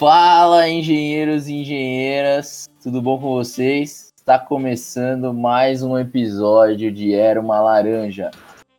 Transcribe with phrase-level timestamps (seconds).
[0.00, 4.14] Fala, engenheiros e engenheiras, tudo bom com vocês?
[4.16, 8.30] Está começando mais um episódio de Era uma Laranja,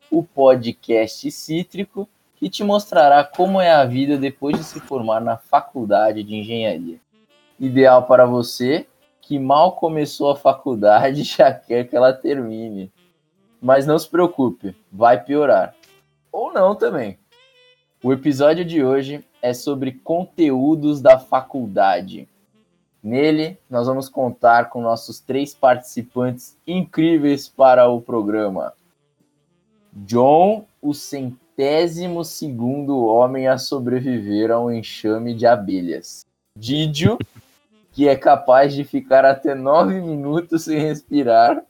[0.09, 5.37] o podcast cítrico que te mostrará como é a vida depois de se formar na
[5.37, 6.99] faculdade de engenharia.
[7.59, 8.87] Ideal para você
[9.21, 12.91] que mal começou a faculdade e já quer que ela termine.
[13.61, 15.75] Mas não se preocupe, vai piorar.
[16.31, 17.19] Ou não também.
[18.03, 22.27] O episódio de hoje é sobre conteúdos da faculdade.
[23.03, 28.73] Nele, nós vamos contar com nossos três participantes incríveis para o programa.
[29.91, 36.25] John, o centésimo segundo homem a sobreviver a um enxame de abelhas.
[36.55, 37.17] Didio,
[37.91, 41.63] que é capaz de ficar até nove minutos sem respirar.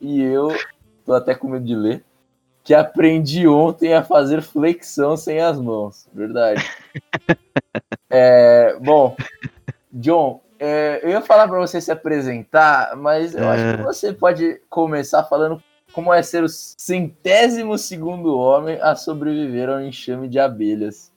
[0.00, 0.48] E eu,
[1.04, 2.04] tô até com medo de ler,
[2.62, 6.06] que aprendi ontem a fazer flexão sem as mãos.
[6.12, 6.64] Verdade.
[8.10, 9.16] é, bom,
[9.92, 13.48] John, é, eu ia falar para você se apresentar, mas eu é.
[13.48, 19.68] acho que você pode começar falando como é ser o centésimo segundo homem a sobreviver
[19.68, 21.10] ao enxame de abelhas.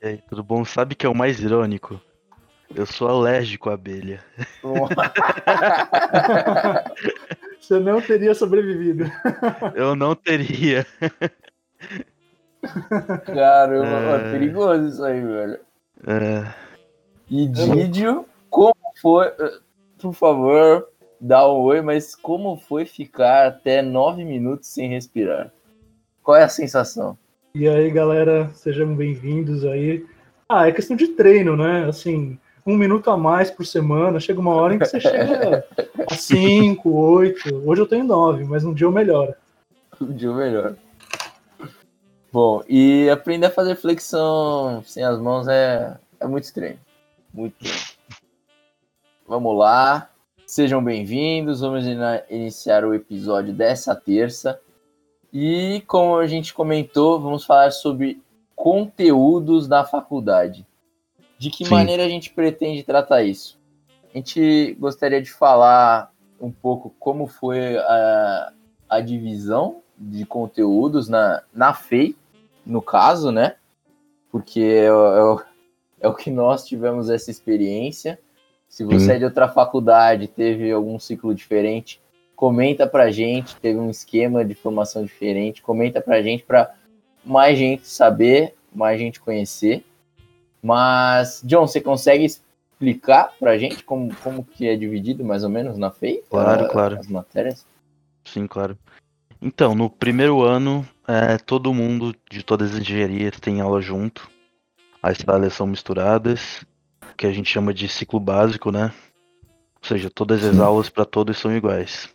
[0.00, 0.64] E aí, tudo bom?
[0.64, 2.00] Sabe que é o mais irônico?
[2.74, 4.22] Eu sou alérgico à abelha.
[7.68, 9.04] Você não teria sobrevivido.
[9.76, 10.86] Eu não teria.
[13.26, 14.28] Caramba, é...
[14.28, 15.60] é perigoso isso aí, velho.
[16.06, 16.50] É...
[17.28, 19.30] E Didio, como foi.
[20.00, 20.88] Por favor,
[21.20, 25.52] dá um oi, mas como foi ficar até nove minutos sem respirar?
[26.22, 27.18] Qual é a sensação?
[27.54, 30.06] E aí, galera, sejam bem-vindos aí.
[30.48, 31.84] Ah, é questão de treino, né?
[31.84, 34.20] Assim, um minuto a mais por semana.
[34.20, 35.64] Chega uma hora em que você chega
[36.06, 37.62] a cinco, oito.
[37.66, 39.34] Hoje eu tenho nove, mas um dia eu melhoro.
[39.98, 40.76] Um dia eu melhoro.
[42.30, 46.78] Bom, e aprender a fazer flexão sem as mãos é, é muito estranho.
[47.32, 47.96] Muito estranho.
[49.26, 50.10] Vamos lá.
[50.46, 51.62] Sejam bem-vindos.
[51.62, 51.86] Vamos
[52.28, 54.60] iniciar o episódio dessa terça.
[55.32, 58.22] E como a gente comentou, vamos falar sobre
[58.54, 60.66] conteúdos da faculdade.
[61.38, 61.70] De que Sim.
[61.70, 63.58] maneira a gente pretende tratar isso?
[64.12, 68.52] A gente gostaria de falar um pouco como foi a,
[68.88, 72.16] a divisão de conteúdos na, na FEI,
[72.64, 73.56] no caso, né?
[74.30, 75.36] Porque é, é,
[76.00, 78.18] é o que nós tivemos essa experiência.
[78.68, 82.00] Se você é de outra faculdade, teve algum ciclo diferente,
[82.36, 86.74] comenta pra gente, teve um esquema de formação diferente, comenta pra gente para
[87.24, 89.84] mais gente saber, mais gente conhecer.
[90.62, 95.78] Mas, John, você consegue explicar pra gente como, como que é dividido mais ou menos
[95.78, 96.22] na FEI?
[96.28, 96.98] Claro, a, claro.
[96.98, 97.66] As matérias?
[98.24, 98.78] Sim, claro.
[99.40, 104.28] Então, no primeiro ano, é, todo mundo de todas as engenharias tem aula junto.
[105.02, 106.64] As salas são misturadas,
[107.16, 108.92] que a gente chama de ciclo básico, né?
[109.80, 112.08] Ou seja, todas as aulas para todos são iguais.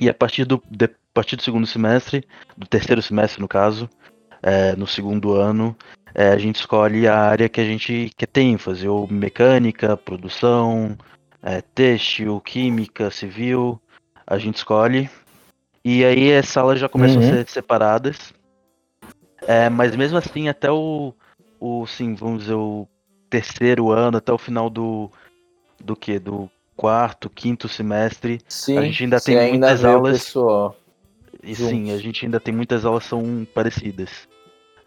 [0.00, 2.24] E a partir do, de, a partir do segundo semestre,
[2.56, 3.88] do terceiro semestre no caso,
[4.42, 5.76] é, no segundo ano,
[6.14, 10.96] é, a gente escolhe a área que a gente quer ter ênfase, ou mecânica, produção,
[11.42, 13.80] é, têxtil, química, civil,
[14.26, 15.08] a gente escolhe.
[15.84, 17.28] E aí as salas já começam uhum.
[17.28, 18.32] a ser separadas.
[19.46, 21.14] É, mas mesmo assim, até o,
[21.58, 22.86] o sim, vamos dizer, o
[23.30, 25.10] terceiro ano, até o final do,
[25.82, 26.18] do que?
[26.18, 30.34] Do quarto, quinto semestre, sim, a gente ainda tem ainda muitas aulas.
[31.42, 34.28] E sim, a gente ainda tem muitas aulas são parecidas.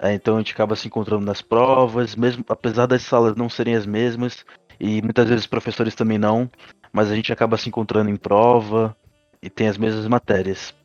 [0.03, 3.73] É, então a gente acaba se encontrando nas provas, mesmo apesar das salas não serem
[3.73, 4.45] as mesmas,
[4.77, 6.51] e muitas vezes os professores também não,
[6.91, 8.93] mas a gente acaba se encontrando em prova
[9.41, 10.75] e tem as mesmas matérias.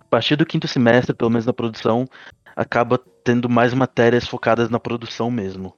[0.00, 2.04] A partir do quinto semestre, pelo menos na produção,
[2.56, 5.72] acaba tendo mais matérias focadas na produção mesmo.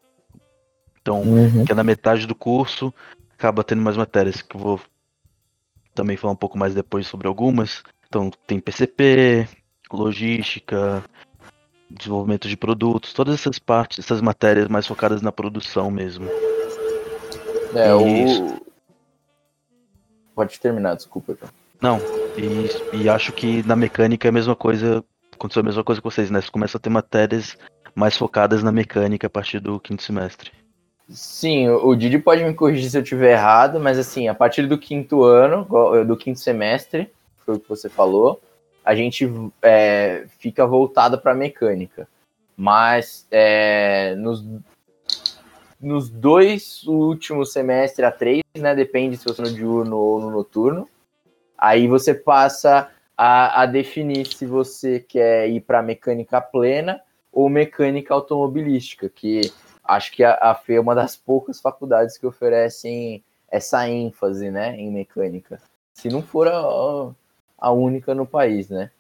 [1.03, 1.67] Então, uhum.
[1.67, 2.95] que é na metade do curso,
[3.37, 4.81] acaba tendo mais matérias, que eu vou
[5.95, 7.83] também falar um pouco mais depois sobre algumas.
[8.09, 9.47] Então, tem PCP,
[9.93, 11.05] logística,
[11.97, 16.27] desenvolvimento de produtos, todas essas partes, essas matérias mais focadas na produção mesmo.
[17.75, 18.61] É, o...
[20.35, 21.33] Pode terminar, desculpa.
[21.33, 21.49] Então.
[21.81, 22.01] Não,
[22.37, 26.11] e, e, acho que na mecânica é a mesma coisa, aconteceu a mesma coisa com
[26.11, 26.41] vocês, né?
[26.41, 27.57] Você começa a ter matérias
[27.95, 30.51] mais focadas na mecânica a partir do quinto semestre.
[31.09, 34.79] Sim, o Didi pode me corrigir se eu estiver errado, mas assim, a partir do
[34.79, 35.67] quinto ano,
[36.07, 37.11] do quinto semestre,
[37.45, 38.41] foi o que você falou,
[38.85, 39.27] a gente
[39.63, 42.07] é, fica voltado para mecânica.
[42.57, 44.45] Mas é, nos,
[45.81, 48.75] nos dois últimos semestres a três, né?
[48.75, 50.89] Depende se você é no diurno ou no noturno.
[51.57, 57.01] Aí você passa a, a definir se você quer ir para mecânica plena
[57.33, 59.53] ou mecânica automobilística, que
[59.83, 64.77] acho que a, a FE é uma das poucas faculdades que oferecem essa ênfase, né,
[64.77, 65.61] em mecânica.
[65.93, 67.15] Se não for a,
[67.59, 68.91] a única no país, né?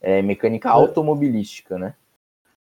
[0.00, 0.72] É mecânica é.
[0.72, 1.94] automobilística, né?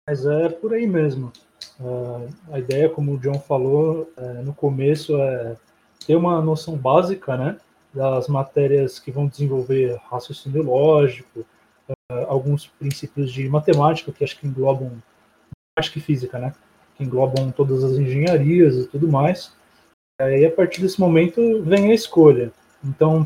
[0.07, 1.31] Mas é por aí mesmo.
[1.79, 5.55] Uh, a ideia, como o John falou uh, no começo, é
[6.05, 7.57] ter uma noção básica, né,
[7.93, 14.47] das matérias que vão desenvolver raciocínio lógico, uh, alguns princípios de matemática que acho que
[14.47, 14.91] englobam
[15.77, 16.53] matemática e física, né,
[16.97, 19.53] que englobam todas as engenharias e tudo mais.
[20.21, 22.51] E a partir desse momento vem a escolha.
[22.83, 23.25] Então,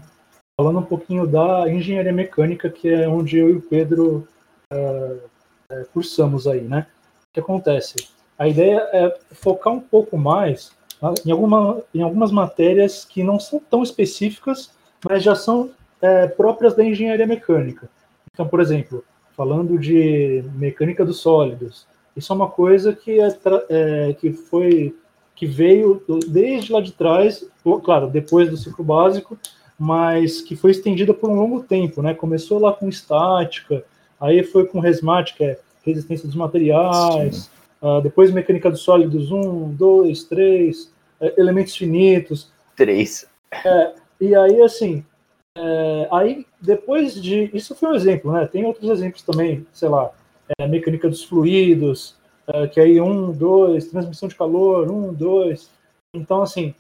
[0.57, 4.27] falando um pouquinho da engenharia mecânica, que é onde eu e o Pedro
[4.71, 6.87] uh, cursamos aí, né?
[7.29, 8.07] O que acontece?
[8.37, 10.71] A ideia é focar um pouco mais
[11.25, 14.71] em, alguma, em algumas matérias que não são tão específicas,
[15.03, 15.71] mas já são
[16.01, 17.89] é, próprias da engenharia mecânica.
[18.31, 19.03] Então, por exemplo,
[19.35, 21.85] falando de mecânica dos sólidos,
[22.15, 23.37] isso é uma coisa que, é,
[23.69, 24.95] é, que foi
[25.35, 27.43] que veio desde lá de trás,
[27.83, 29.37] claro, depois do ciclo básico,
[29.77, 32.13] mas que foi estendida por um longo tempo, né?
[32.13, 33.83] Começou lá com estática,
[34.19, 37.49] aí foi com resmate, que é resistência dos materiais,
[37.81, 42.51] uh, depois mecânica dos sólidos, um, dois, três, uh, elementos finitos.
[42.75, 43.27] Três.
[43.65, 45.03] É, e aí, assim,
[45.55, 47.49] é, aí depois de.
[47.53, 48.47] Isso foi um exemplo, né?
[48.47, 50.11] Tem outros exemplos também, sei lá,
[50.57, 52.15] é, mecânica dos fluidos,
[52.47, 55.69] é, que aí um, dois, transmissão de calor, um, dois.
[56.13, 56.73] Então, assim,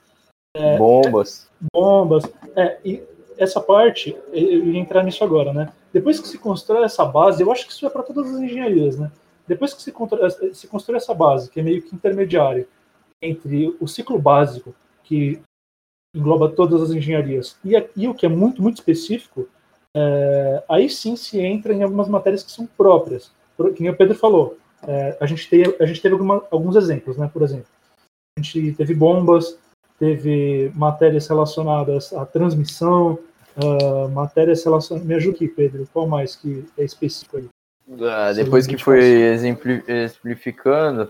[0.77, 1.49] bombas.
[1.73, 2.23] Bombas.
[2.55, 3.03] É, e
[3.37, 5.73] essa parte, eu ia entrar nisso agora, né?
[5.91, 8.97] Depois que se constrói essa base, eu acho que isso é para todas as engenharias,
[8.97, 9.11] né?
[9.47, 9.93] Depois que se,
[10.53, 12.67] se constrói essa base, que é meio que intermediária
[13.21, 14.73] entre o ciclo básico,
[15.03, 15.41] que
[16.15, 19.47] engloba todas as engenharias, e, e o que é muito, muito específico,
[19.95, 23.31] é, aí sim se entra em algumas matérias que são próprias.
[23.75, 24.57] Que nem o Pedro falou,
[24.87, 27.29] é, a gente, tem, a gente teve alguma, alguns exemplos, né?
[27.31, 27.67] Por exemplo,
[28.37, 29.57] a gente teve bombas,
[30.03, 33.17] teve matérias relacionadas à transmissão,
[33.55, 35.07] uh, matérias relacionadas.
[35.07, 37.47] Me ajude aqui, Pedro, qual mais que é específico aí?
[38.01, 41.09] Ah, depois que foi exemplificando,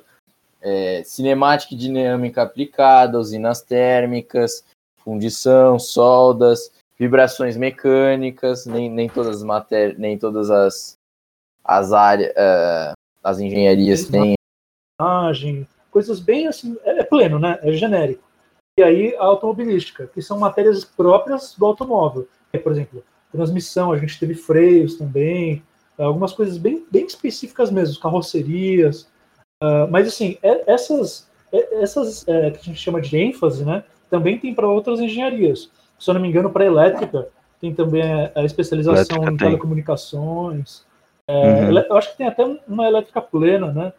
[0.62, 4.64] é, cinemática e dinâmica aplicada, usinas térmicas,
[4.98, 11.00] fundição, soldas, vibrações mecânicas, nem, nem todas as matérias, nem todas as,
[11.64, 12.94] as áreas, uh,
[13.24, 14.36] as engenharias têm.
[15.90, 17.58] Coisas bem assim, é, é pleno, né?
[17.64, 18.33] É genérico
[18.78, 22.28] e aí a automobilística, que são matérias próprias do automóvel.
[22.52, 25.64] É, por exemplo, transmissão, a gente teve freios também,
[25.98, 29.08] algumas coisas bem, bem específicas mesmo, carrocerias.
[29.62, 33.84] Uh, mas assim, é, essas, é, essas é, que a gente chama de ênfase, né,
[34.10, 35.70] também tem para outras engenharias.
[36.00, 37.30] Se eu não me engano, para elétrica,
[37.62, 38.04] tem também
[38.36, 39.48] a especialização elétrica em tem.
[39.48, 40.86] telecomunicações.
[41.28, 41.80] É, uhum.
[41.80, 43.94] Eu acho que tem até uma elétrica plena, né?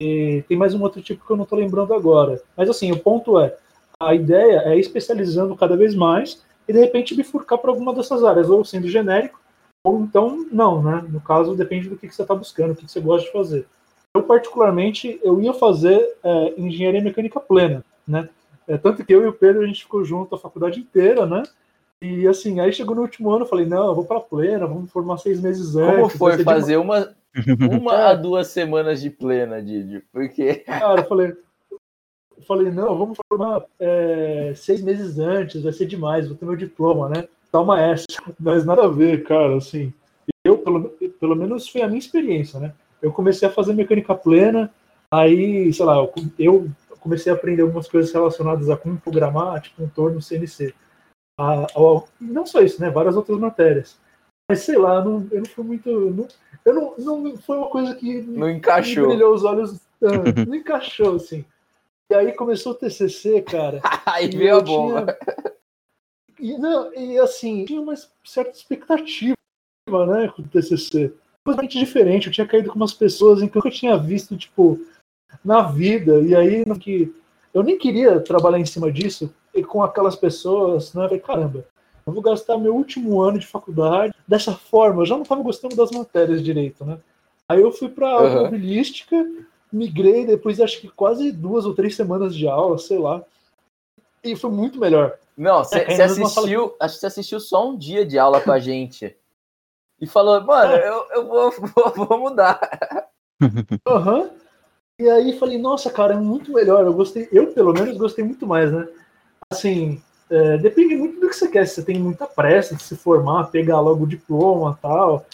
[0.00, 2.40] E tem mais um outro tipo que eu não estou lembrando agora.
[2.56, 3.54] Mas assim, o ponto é,
[4.00, 8.24] a ideia é ir especializando cada vez mais e de repente bifurcar para alguma dessas
[8.24, 9.38] áreas, ou sendo genérico,
[9.84, 11.04] ou então não, né?
[11.08, 13.32] No caso, depende do que, que você está buscando, o que, que, você gosta de
[13.32, 13.66] fazer.
[14.14, 18.28] Eu, particularmente, eu ia fazer é, engenharia mecânica plena, né?
[18.66, 21.42] É, tanto que eu e o Pedro, a gente ficou junto a faculdade inteira, né?
[22.02, 24.90] E assim, aí chegou no último ano, eu falei, não, eu vou para plena, vamos
[24.90, 25.96] formar seis meses antes.
[25.96, 26.78] Como foi fazer de...
[26.78, 27.14] uma,
[27.78, 30.02] uma a duas semanas de plena, Didi?
[30.12, 30.54] Porque...
[30.54, 31.34] Cara, eu falei,
[32.46, 37.08] falei, não, vamos formar é, seis meses antes, vai ser demais, vou ter meu diploma,
[37.08, 37.28] né?
[37.50, 38.06] Toma essa.
[38.38, 39.92] Mas nada a ver, cara, assim.
[40.44, 42.72] Eu, pelo, pelo menos foi a minha experiência, né?
[43.02, 44.72] Eu comecei a fazer mecânica plena,
[45.10, 45.96] aí, sei lá,
[46.38, 46.68] eu
[47.00, 50.74] comecei a aprender algumas coisas relacionadas a campo gramático, contorno, CNC.
[51.38, 52.90] A, a, não só isso, né?
[52.90, 53.98] Várias outras matérias.
[54.50, 55.88] Mas sei lá, não, eu não fui muito.
[55.88, 56.28] Não,
[56.64, 59.04] eu não, não foi uma coisa que não encaixou.
[59.04, 59.80] Me brilhou os olhos.
[60.00, 61.44] Não, não encaixou, assim.
[62.10, 63.80] E aí começou o TCC, cara.
[64.04, 65.16] aí veio a bomba.
[66.36, 66.54] Tinha...
[66.56, 69.36] E, não, e assim, tinha uma certa expectativa,
[69.88, 71.12] né, com o TCC.
[71.44, 72.26] Totalmente diferente.
[72.26, 74.80] Eu tinha caído com umas pessoas em que eu tinha visto, tipo,
[75.44, 76.20] na vida.
[76.20, 77.14] E aí, no que
[77.54, 81.04] eu nem queria trabalhar em cima disso e com aquelas pessoas, né?
[81.04, 81.66] Eu falei, caramba,
[82.04, 85.02] eu vou gastar meu último ano de faculdade dessa forma.
[85.02, 86.98] Eu já não estava gostando das matérias direito, né?
[87.48, 88.26] Aí eu fui para uhum.
[88.26, 89.16] automobilística
[89.72, 93.22] migrei depois de acho que quase duas ou três semanas de aula, sei lá.
[94.22, 95.16] E foi muito melhor.
[95.36, 96.76] Não, você é, assistiu, que...
[96.80, 99.16] acho que você assistiu só um dia de aula com a gente.
[100.00, 100.88] E falou, mano, é.
[100.88, 101.50] eu, eu vou,
[101.96, 102.60] vou, vou mudar.
[103.86, 104.18] Aham.
[104.20, 104.30] Uhum.
[104.98, 106.84] E aí falei, nossa, cara, é muito melhor.
[106.84, 108.86] Eu gostei, eu pelo menos gostei muito mais, né?
[109.50, 111.66] Assim, é, depende muito do que você quer.
[111.66, 115.24] Se você tem muita pressa de se formar, pegar logo o diploma tal.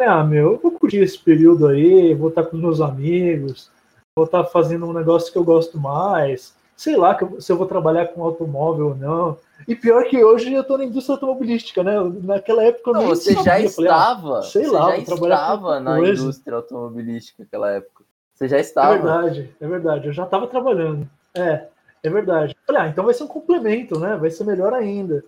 [0.00, 3.70] Ah, meu, eu vou curtir esse período aí, vou estar com meus amigos,
[4.16, 8.06] vou estar fazendo um negócio que eu gosto mais, sei lá se eu vou trabalhar
[8.08, 9.36] com automóvel ou não.
[9.66, 11.94] E pior que hoje eu estou na indústria automobilística, né?
[12.22, 13.44] Naquela época eu não, você sabia.
[13.44, 16.22] já estava, sei você lá, já estava na coisa.
[16.22, 18.04] indústria automobilística naquela época.
[18.34, 18.94] Você já estava.
[18.94, 20.06] É verdade, é verdade.
[20.06, 21.08] Eu já estava trabalhando.
[21.34, 21.66] É,
[22.02, 22.56] é verdade.
[22.66, 24.16] Falei, ah, então vai ser um complemento, né?
[24.16, 25.24] Vai ser melhor ainda.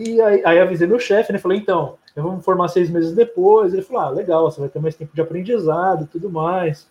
[0.00, 1.38] E aí, aí avisei meu chefe, né?
[1.38, 3.72] Falei, então, eu vou me formar seis meses depois.
[3.72, 6.86] Ele falou, ah, legal, você vai ter mais tempo de aprendizado e tudo mais.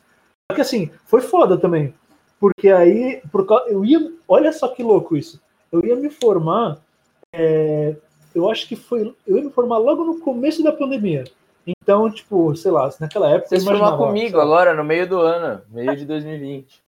[0.51, 1.93] Só que assim, foi foda também.
[2.39, 4.11] Porque aí, por, eu ia.
[4.27, 5.41] Olha só que louco isso.
[5.71, 6.79] Eu ia me formar.
[7.31, 7.95] É,
[8.35, 9.15] eu acho que foi.
[9.25, 11.23] Eu ia me formar logo no começo da pandemia.
[11.65, 13.47] Então, tipo, sei lá, naquela época.
[13.47, 16.81] Você se formar comigo agora, no meio do ano, meio de 2020.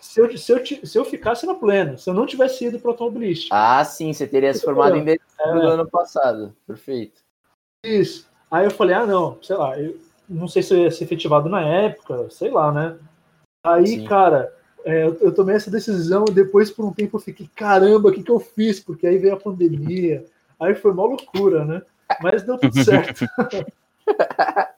[0.00, 2.90] Se eu, se, eu, se eu ficasse na plena, se eu não tivesse ido para
[2.90, 3.54] automobilística.
[3.54, 5.60] Ah, sim, você teria se formado em dezembro é.
[5.60, 6.54] do ano passado.
[6.66, 7.22] Perfeito.
[7.82, 8.28] Isso.
[8.50, 11.48] Aí eu falei, ah, não, sei lá, eu não sei se eu ia ser efetivado
[11.48, 12.96] na época, sei lá, né?
[13.64, 14.04] Aí, sim.
[14.04, 14.52] cara,
[14.84, 18.12] é, eu, eu, tomei essa decisão e depois, por um tempo, eu fiquei, caramba, o
[18.12, 18.78] que, que eu fiz?
[18.78, 20.24] Porque aí veio a pandemia.
[20.60, 21.82] Aí foi uma loucura, né?
[22.20, 23.24] Mas deu tudo certo.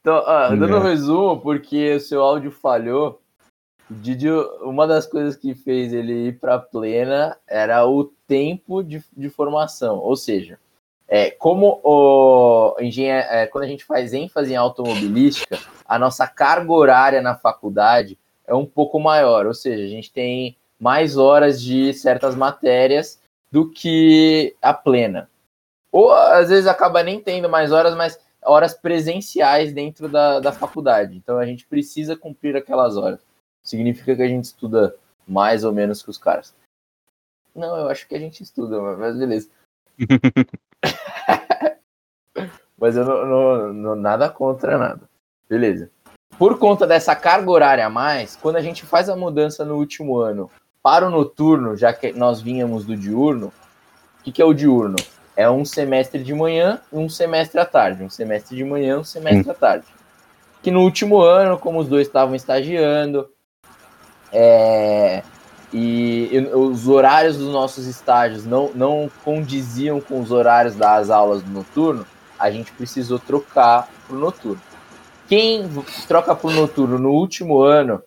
[0.00, 3.22] então, ah, dando um resumo, porque o seu áudio falhou,
[3.88, 4.28] Didi,
[4.62, 9.98] uma das coisas que fez ele ir para plena era o tempo de, de formação.
[9.98, 10.58] Ou seja,
[11.14, 16.72] é, como o engenheiro, é, quando a gente faz ênfase em automobilística, a nossa carga
[16.72, 19.44] horária na faculdade é um pouco maior.
[19.44, 25.28] Ou seja, a gente tem mais horas de certas matérias do que a plena.
[25.92, 31.14] Ou às vezes acaba nem tendo mais horas, mas horas presenciais dentro da, da faculdade.
[31.14, 33.20] Então a gente precisa cumprir aquelas horas
[33.62, 34.96] significa que a gente estuda
[35.28, 36.54] mais ou menos que os caras.
[37.54, 39.50] Não, eu acho que a gente estuda, mas beleza.
[42.78, 45.02] mas eu não, não, não, nada contra nada.
[45.48, 45.90] Beleza.
[46.38, 50.18] Por conta dessa carga horária a mais, quando a gente faz a mudança no último
[50.18, 50.50] ano
[50.82, 53.52] para o noturno, já que nós vínhamos do diurno,
[54.20, 54.96] o que, que é o diurno?
[55.36, 58.02] É um semestre de manhã e um semestre à tarde.
[58.02, 59.86] Um semestre de manhã um semestre à tarde.
[60.62, 63.28] Que no último ano, como os dois estavam estagiando,
[64.32, 65.22] é,
[65.72, 71.42] e, e, os horários dos nossos estágios não, não condiziam com os horários das aulas
[71.42, 72.06] do noturno,
[72.38, 74.60] a gente precisou trocar para o noturno.
[75.28, 75.66] Quem
[76.06, 78.02] troca para o noturno no último ano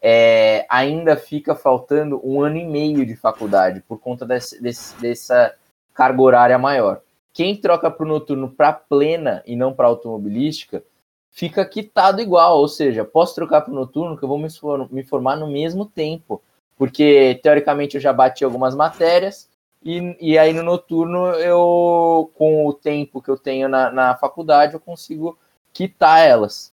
[0.00, 5.54] é, ainda fica faltando um ano e meio de faculdade por conta desse, desse, dessa
[5.92, 7.00] carga horária maior.
[7.32, 10.82] Quem troca para o noturno para plena e não para automobilística
[11.30, 15.36] fica quitado igual, ou seja, posso trocar para o noturno que eu vou me formar
[15.36, 16.42] no mesmo tempo,
[16.78, 19.48] porque teoricamente eu já bati algumas matérias
[19.84, 24.74] e, e aí no noturno eu, com o tempo que eu tenho na, na faculdade,
[24.74, 25.38] eu consigo
[25.72, 26.72] quitar elas.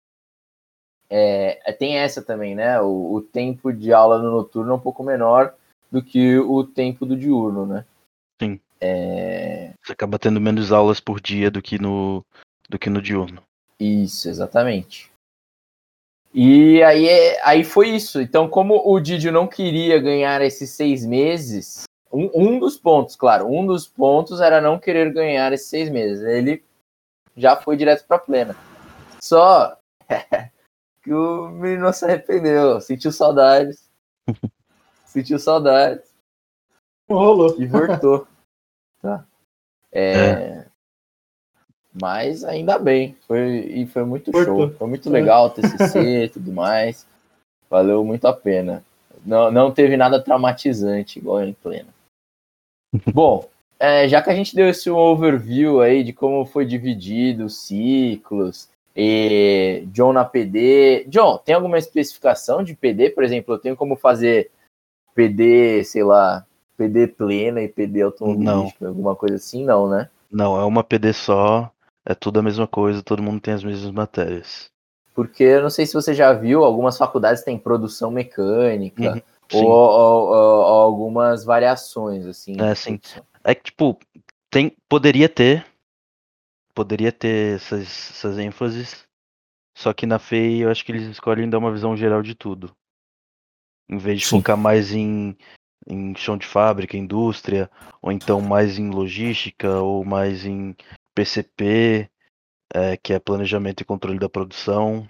[1.09, 2.81] É, é tem essa também, né?
[2.81, 5.55] O, o tempo de aula no noturno é um pouco menor
[5.91, 7.85] do que o tempo do diurno, né?
[8.41, 8.59] Sim.
[8.81, 9.73] É...
[9.81, 12.25] Você acaba tendo menos aulas por dia do que no,
[12.69, 13.43] do que no diurno.
[13.79, 15.12] Isso, exatamente.
[16.33, 17.07] E aí,
[17.43, 18.19] aí foi isso.
[18.19, 23.47] Então, como o Didio não queria ganhar esses seis meses, um, um dos pontos, claro,
[23.47, 26.23] um dos pontos era não querer ganhar esses seis meses.
[26.23, 26.63] Ele
[27.37, 28.55] já foi direto para plena.
[29.19, 29.77] Só
[31.03, 33.87] que o menino se arrependeu, sentiu saudades.
[35.05, 36.13] sentiu saudades.
[37.09, 37.55] Rolou.
[37.59, 38.27] E voltou.
[39.03, 39.25] Tá.
[39.91, 40.62] É, é.
[42.01, 44.71] Mas ainda bem, foi, e foi muito show.
[44.71, 47.05] Foi muito legal o TCC e tudo mais.
[47.69, 48.83] Valeu muito a pena.
[49.25, 51.89] Não, não teve nada traumatizante igual em plena.
[53.13, 53.47] Bom,
[53.79, 58.69] é, já que a gente deu esse overview aí de como foi dividido os ciclos,
[58.95, 61.05] e John na PD.
[61.07, 63.09] John, tem alguma especificação de PD?
[63.09, 64.51] Por exemplo, eu tenho como fazer
[65.15, 66.45] PD, sei lá,
[66.77, 69.63] PD plena e PD automobilística, alguma coisa assim?
[69.63, 70.09] Não, né?
[70.31, 71.71] Não, é uma PD só
[72.05, 74.71] é tudo a mesma coisa, todo mundo tem as mesmas matérias.
[75.13, 79.21] Porque eu não sei se você já viu, algumas faculdades têm produção mecânica uhum,
[79.53, 82.59] ou, ou, ou, ou, algumas variações, assim.
[82.59, 82.99] É, sim.
[83.43, 83.97] É que, tipo,
[84.49, 85.65] tem, poderia ter,
[86.73, 89.05] poderia ter essas, essas ênfases,
[89.77, 92.75] só que na FEI eu acho que eles escolhem dar uma visão geral de tudo.
[93.89, 94.37] Em vez de sim.
[94.37, 95.37] focar mais em,
[95.87, 97.69] em chão de fábrica, indústria,
[98.01, 100.75] ou então mais em logística, ou mais em
[101.15, 102.09] PCP,
[102.73, 105.07] é, que é Planejamento e Controle da Produção.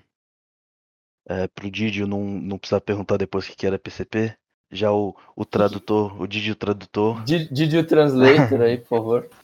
[1.27, 4.35] É, pro Didio não, não precisa perguntar depois o que era PCP.
[4.71, 7.23] Já o, o tradutor, o Didio tradutor.
[7.23, 9.29] Didio Translator aí, por favor.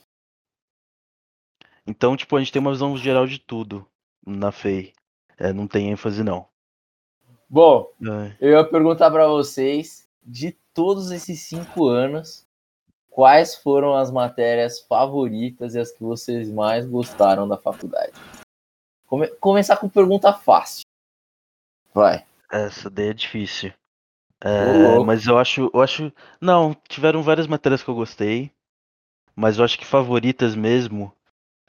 [1.86, 3.84] Então, tipo, a gente tem uma visão geral de tudo
[4.24, 4.92] na FEI.
[5.36, 6.46] É, não tem ênfase, não.
[7.48, 7.90] Bom,
[8.40, 12.46] eu ia perguntar para vocês, de todos esses cinco anos,
[13.10, 18.12] quais foram as matérias favoritas e as que vocês mais gostaram da faculdade?
[19.06, 20.84] Come começar com pergunta fácil.
[21.92, 22.24] Vai.
[22.50, 23.72] Essa daí é difícil.
[24.42, 26.12] É, mas eu acho, eu acho.
[26.40, 28.50] Não, tiveram várias matérias que eu gostei.
[29.36, 31.12] Mas eu acho que favoritas mesmo.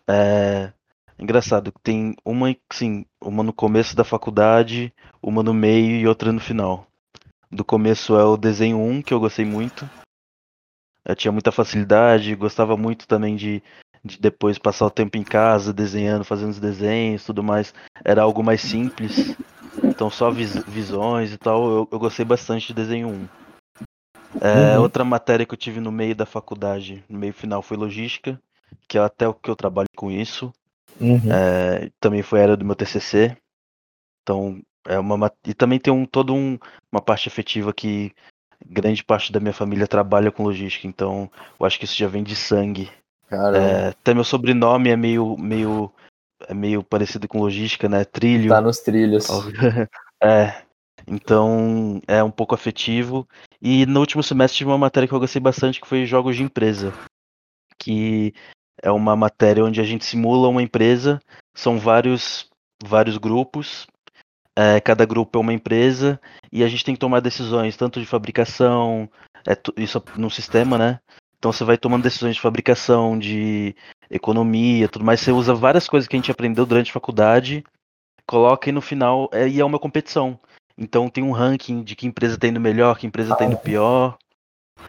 [0.07, 0.71] É.
[1.17, 6.39] Engraçado, tem uma, sim, uma no começo da faculdade, uma no meio e outra no
[6.39, 6.88] final.
[7.51, 9.88] Do começo é o desenho 1, que eu gostei muito.
[11.05, 13.62] Eu tinha muita facilidade, gostava muito também de,
[14.03, 17.74] de depois passar o tempo em casa, desenhando, fazendo os desenhos tudo mais.
[18.03, 19.36] Era algo mais simples.
[19.84, 23.27] Então só vis visões e tal, eu, eu, gostei bastante de desenho 1.
[24.41, 24.84] É, uhum.
[24.84, 28.39] Outra matéria que eu tive no meio da faculdade, no meio final, foi logística,
[28.88, 30.53] que é até o que eu trabalho com isso.
[31.00, 31.31] Uhum.
[31.31, 33.36] É, também foi a área do meu TCC.
[34.22, 36.58] Então, é uma e também tem um todo um,
[36.91, 38.12] uma parte efetiva que
[38.65, 42.24] grande parte da minha família trabalha com logística, então eu acho que isso já vem
[42.24, 42.89] de sangue.
[43.32, 45.89] É, até meu sobrenome é meio meio
[46.48, 48.03] é meio parecido com logística, né?
[48.03, 48.50] Trilho.
[48.50, 49.27] Tá nos trilhos.
[50.22, 50.63] é.
[51.08, 53.27] Então é um pouco afetivo.
[53.62, 56.44] E no último semestre tive uma matéria que eu gostei bastante, que foi jogos de
[56.44, 56.94] empresa.
[57.77, 58.34] Que
[58.82, 61.20] é uma matéria onde a gente simula uma empresa.
[61.56, 62.50] São vários,
[62.84, 63.88] vários grupos.
[64.58, 66.20] É, cada grupo é uma empresa
[66.51, 69.10] e a gente tem que tomar decisões tanto de fabricação,
[69.48, 71.00] é, isso no sistema, né?
[71.38, 73.75] Então você vai tomando decisões de fabricação, de
[74.10, 75.22] economia, tudo mais.
[75.22, 77.63] Você usa várias coisas que a gente aprendeu durante a faculdade,
[78.27, 80.39] coloca e no final é, e é uma competição.
[80.77, 84.17] Então tem um ranking de que empresa está indo melhor, que empresa está indo pior.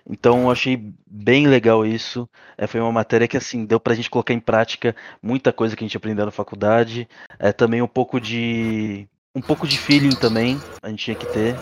[0.09, 2.29] Então eu achei bem legal isso.
[2.57, 5.77] É, foi uma matéria que assim deu para a gente colocar em prática muita coisa
[5.77, 7.09] que a gente aprendeu na faculdade.
[7.39, 11.57] É também um pouco de um pouco de feeling também a gente tinha que ter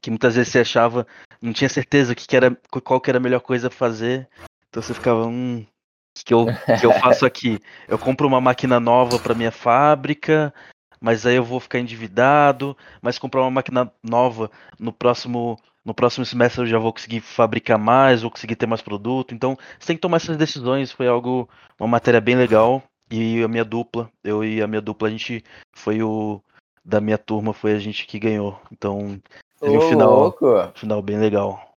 [0.00, 1.06] que muitas vezes você achava,
[1.40, 4.28] não tinha certeza que, que era, qual que era a melhor coisa a fazer.
[4.68, 6.46] Então você ficava, hum, o que eu,
[6.80, 7.58] que eu faço aqui?
[7.86, 10.52] Eu compro uma máquina nova para minha fábrica,
[11.00, 16.26] mas aí eu vou ficar endividado, mas comprar uma máquina nova no próximo no próximo
[16.26, 19.34] semestre eu já vou conseguir fabricar mais, vou conseguir ter mais produto.
[19.34, 20.92] Então, você tem que tomar essas decisões.
[20.92, 21.48] Foi algo,
[21.80, 22.82] uma matéria bem legal.
[23.10, 25.42] E a minha dupla, eu e a minha dupla, a gente
[25.74, 26.42] foi o
[26.88, 28.58] da minha turma, foi a gente que ganhou.
[28.72, 29.20] Então,
[29.60, 30.46] Teve um final, louco.
[30.74, 31.72] final bem legal.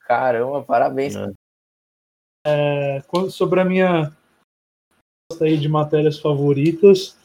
[0.00, 1.14] Caramba, parabéns.
[1.14, 1.32] É.
[2.44, 4.12] É, sobre a minha
[5.40, 7.16] aí de matérias favoritas,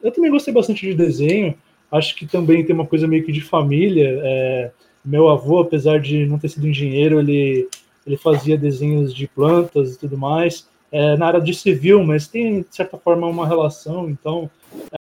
[0.00, 1.58] eu também gostei bastante de desenho.
[1.90, 4.20] Acho que também tem uma coisa meio que de família.
[4.22, 4.72] É,
[5.04, 7.68] meu avô, apesar de não ter sido engenheiro, ele,
[8.06, 10.68] ele fazia desenhos de plantas e tudo mais.
[10.90, 14.08] É, na área de civil, mas tem, de certa forma, uma relação.
[14.08, 14.50] Então,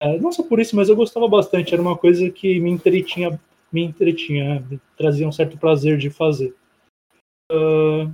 [0.02, 1.74] é, não só por isso, mas eu gostava bastante.
[1.74, 3.40] Era uma coisa que me entretinha
[3.72, 6.56] me entretinha, me trazia um certo prazer de fazer.
[7.52, 8.12] Uh,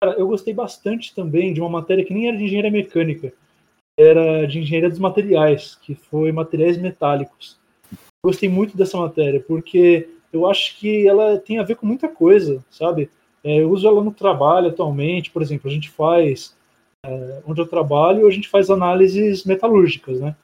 [0.00, 3.32] cara, eu gostei bastante também de uma matéria que nem era de engenharia mecânica,
[3.98, 7.58] era de engenharia dos materiais, que foi materiais metálicos.
[8.24, 12.64] Gostei muito dessa matéria, porque eu acho que ela tem a ver com muita coisa,
[12.70, 13.10] sabe?
[13.42, 16.54] É, eu uso ela no trabalho atualmente, por exemplo, a gente faz,
[17.04, 20.34] é, onde eu trabalho, a gente faz análises metalúrgicas, né?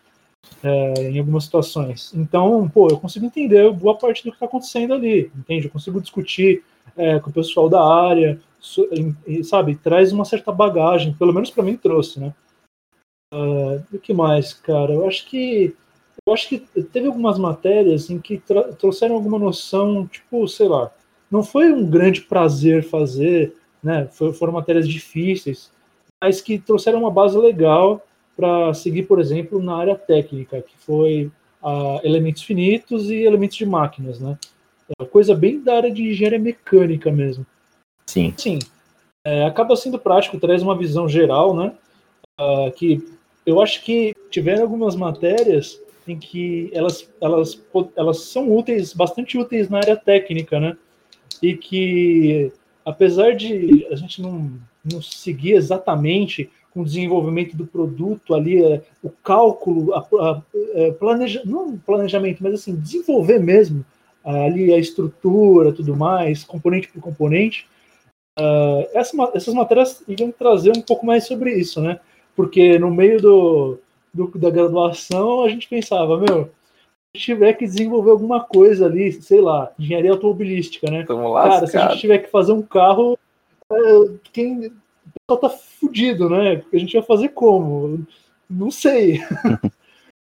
[0.63, 2.13] é, em algumas situações.
[2.15, 5.67] Então, pô, eu consigo entender boa parte do que está acontecendo ali, entende?
[5.67, 6.63] Eu consigo discutir
[6.97, 8.41] é, com o pessoal da área,
[9.27, 9.77] e, sabe?
[9.77, 12.35] Traz uma certa bagagem, pelo menos para mim trouxe, né?
[13.33, 14.93] Uh, o que mais, cara?
[14.93, 15.75] Eu acho que
[16.27, 18.43] eu acho que teve algumas matérias em que
[18.79, 20.91] trouxeram alguma noção, tipo, sei lá,
[21.31, 24.09] não foi um grande prazer fazer, né?
[24.09, 25.71] foram matérias difíceis,
[26.23, 28.05] mas que trouxeram uma base legal
[28.37, 31.31] para seguir, por exemplo, na área técnica, que foi
[31.63, 34.39] uh, elementos finitos e elementos de máquinas, né?
[34.99, 37.47] É coisa bem da área de engenharia mecânica mesmo.
[38.07, 38.33] Sim.
[38.37, 38.59] Sim.
[39.25, 41.73] É, acaba sendo prático, traz uma visão geral, né?
[42.41, 43.05] Uh, que
[43.45, 47.61] eu acho que tiveram algumas matérias em que elas, elas,
[47.97, 50.77] elas são úteis, bastante úteis na área técnica, né?
[51.43, 52.53] E que,
[52.85, 54.53] apesar de a gente não,
[54.91, 60.43] não seguir exatamente com o desenvolvimento do produto ali, é, o cálculo, a, a, a
[60.75, 63.85] é, planeja, não planejamento, mas assim, desenvolver mesmo
[64.27, 67.69] ali a estrutura, tudo mais, componente por componente.
[68.39, 72.01] Uh, essa, essas matérias iriam trazer um pouco mais sobre isso, né?
[72.35, 73.79] Porque no meio do,
[74.13, 76.51] do, da graduação a gente pensava, meu,
[77.15, 81.05] se tiver que desenvolver alguma coisa ali, sei lá, engenharia automobilística, né?
[81.07, 83.17] Cara, se a gente tiver que fazer um carro, é,
[84.33, 84.73] quem
[85.29, 86.63] pessoal tá fudido, né?
[86.73, 88.07] A gente vai fazer como?
[88.49, 89.21] Não sei.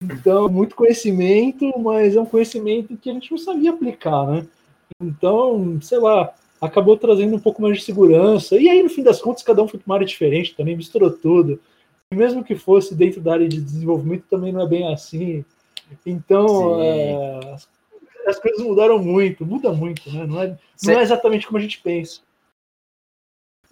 [0.01, 4.47] Então, muito conhecimento, mas é um conhecimento que a gente não sabia aplicar, né?
[4.97, 8.55] Então, sei lá, acabou trazendo um pouco mais de segurança.
[8.55, 11.11] E aí, no fim das contas, cada um foi para uma área diferente também, misturou
[11.11, 11.59] tudo.
[12.13, 15.43] E mesmo que fosse dentro da área de desenvolvimento, também não é bem assim.
[16.05, 17.57] Então, é,
[18.25, 20.25] as coisas mudaram muito, muda muito, né?
[20.25, 22.21] Não é, não é exatamente como a gente pensa.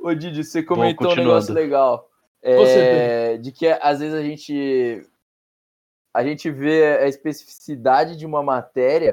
[0.08, 2.10] Ô, Didi, você comentou um negócio legal.
[2.41, 5.06] É, de que às vezes a gente
[6.13, 9.12] a gente vê a especificidade de uma matéria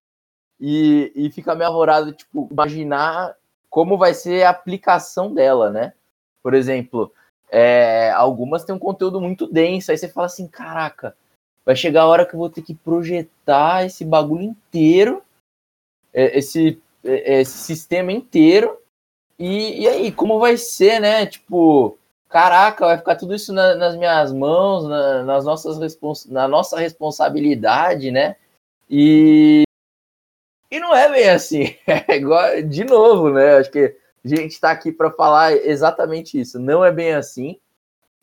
[0.61, 3.35] e, e fica meio arvorado, tipo, imaginar
[3.69, 5.95] como vai ser a aplicação dela, né?
[6.41, 7.13] Por exemplo,
[7.51, 11.17] é, algumas têm um conteúdo muito denso, aí você fala assim, caraca,
[11.67, 15.25] vai chegar a hora que eu vou ter que projetar esse bagulho inteiro,
[16.13, 18.79] é, esse, é, esse sistema inteiro,
[19.39, 21.27] e, e aí, como vai ser, né?
[21.27, 26.47] Tipo, caraca, vai ficar tudo isso na, nas minhas mãos, na, nas nossas respons na
[26.49, 28.37] nossa responsabilidade, né?
[28.89, 29.65] E,
[30.71, 31.75] e não é bem assim.
[31.87, 33.57] É igual, de novo, né?
[33.57, 36.59] Acho que a gente está aqui para falar exatamente isso.
[36.59, 37.59] Não é bem assim.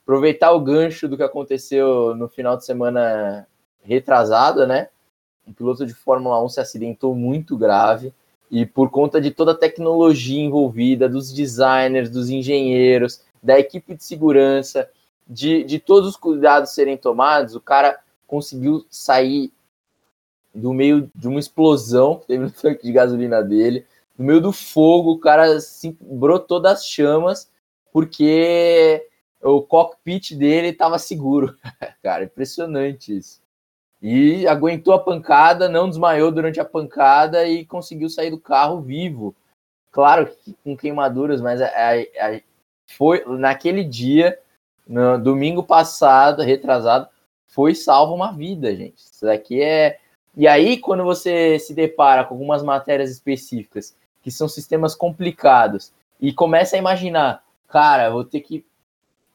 [0.03, 3.47] Aproveitar o gancho do que aconteceu no final de semana
[3.81, 4.89] retrasado, né?
[5.47, 8.13] Um piloto de Fórmula 1 se acidentou muito grave
[8.51, 14.03] e por conta de toda a tecnologia envolvida, dos designers, dos engenheiros, da equipe de
[14.03, 14.89] segurança,
[15.25, 19.51] de, de todos os cuidados serem tomados, o cara conseguiu sair
[20.53, 23.85] do meio de uma explosão que teve no tanque de gasolina dele,
[24.17, 27.49] no meio do fogo, o cara se brotou das chamas
[27.93, 29.07] porque
[29.41, 31.57] o cockpit dele estava seguro.
[32.03, 33.40] cara, impressionante isso.
[34.01, 39.35] E aguentou a pancada, não desmaiou durante a pancada e conseguiu sair do carro vivo.
[39.91, 41.69] Claro que com queimaduras, mas a,
[42.87, 44.39] foi naquele dia,
[44.87, 47.07] no domingo passado, retrasado,
[47.47, 48.97] foi salvo uma vida, gente.
[48.97, 49.99] Isso daqui é.
[50.35, 56.31] E aí, quando você se depara com algumas matérias específicas, que são sistemas complicados, e
[56.33, 58.65] começa a imaginar, cara, vou ter que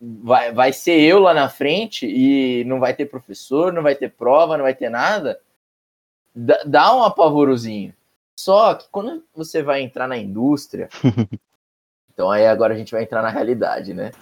[0.01, 4.11] vai, vai ser eu lá na frente e não vai ter professor, não vai ter
[4.11, 5.41] prova, não vai ter nada,
[6.35, 7.95] dá, dá um apavorozinho.
[8.39, 10.89] Só que quando você vai entrar na indústria,
[12.13, 14.13] então aí agora a gente vai entrar na realidade, né?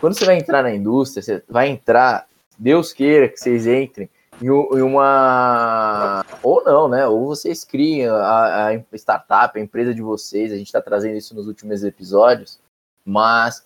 [0.00, 2.26] Quando você vai entrar na indústria, você vai entrar,
[2.58, 4.08] Deus queira que vocês entrem
[4.42, 4.50] em
[4.82, 6.24] uma.
[6.42, 7.06] Ou não, né?
[7.06, 11.34] Ou vocês criem a, a startup, a empresa de vocês, a gente está trazendo isso
[11.34, 12.58] nos últimos episódios,
[13.04, 13.64] mas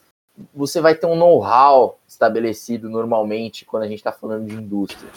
[0.54, 5.10] você vai ter um know-how estabelecido normalmente quando a gente está falando de indústria.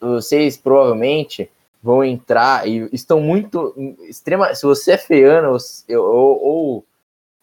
[0.00, 1.50] Vocês provavelmente
[1.82, 4.54] vão entrar e estão muito extrema.
[4.54, 5.56] Se você é feano
[5.90, 6.84] ou, ou,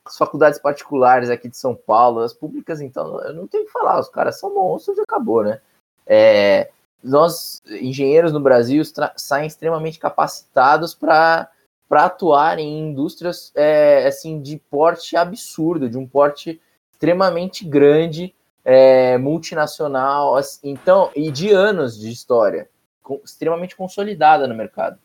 [0.05, 3.99] as faculdades particulares aqui de São Paulo, as públicas, então, eu não tenho que falar,
[3.99, 5.59] os caras são monstros e acabou, né?
[6.07, 6.71] É,
[7.03, 8.81] nós, engenheiros no Brasil,
[9.15, 11.49] saem extremamente capacitados para
[11.91, 16.59] atuar em indústrias é, assim de porte absurdo, de um porte
[16.99, 18.35] extremamente grande,
[18.65, 22.69] é, multinacional, então, e de anos de história,
[23.01, 24.99] com, extremamente consolidada no mercado.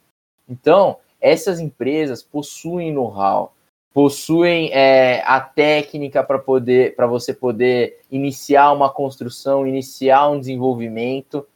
[0.48, 3.54] Então, essas empresas possuem know-how,
[3.92, 11.46] possuem é, a técnica para poder para você poder iniciar uma construção, iniciar um desenvolvimento.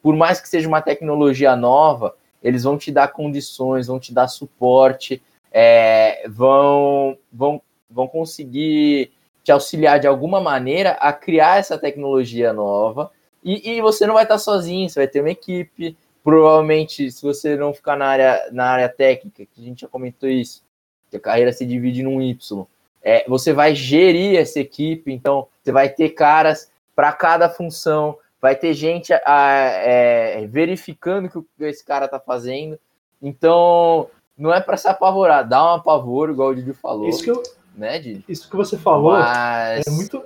[0.00, 4.28] Por mais que seja uma tecnologia nova, eles vão te dar condições, vão te dar
[4.28, 9.17] suporte, é, vão, vão, vão conseguir
[9.48, 13.10] te auxiliar de alguma maneira a criar essa tecnologia nova.
[13.42, 15.96] E, e, você não vai estar sozinho, você vai ter uma equipe.
[16.22, 20.28] Provavelmente, se você não ficar na área, na área técnica, que a gente já comentou
[20.28, 20.62] isso,
[21.10, 22.66] que a carreira se divide num Y,
[23.02, 28.54] é, você vai gerir essa equipe, então você vai ter caras para cada função, vai
[28.54, 32.78] ter gente a, é, verificando o que esse cara está fazendo.
[33.22, 37.08] Então, não é para se apavorar, dá um apavoro, igual o Didi falou.
[37.08, 37.42] Isso que eu,
[37.78, 38.24] né, Didi?
[38.28, 39.86] Isso que você falou Mas...
[39.86, 40.22] é muito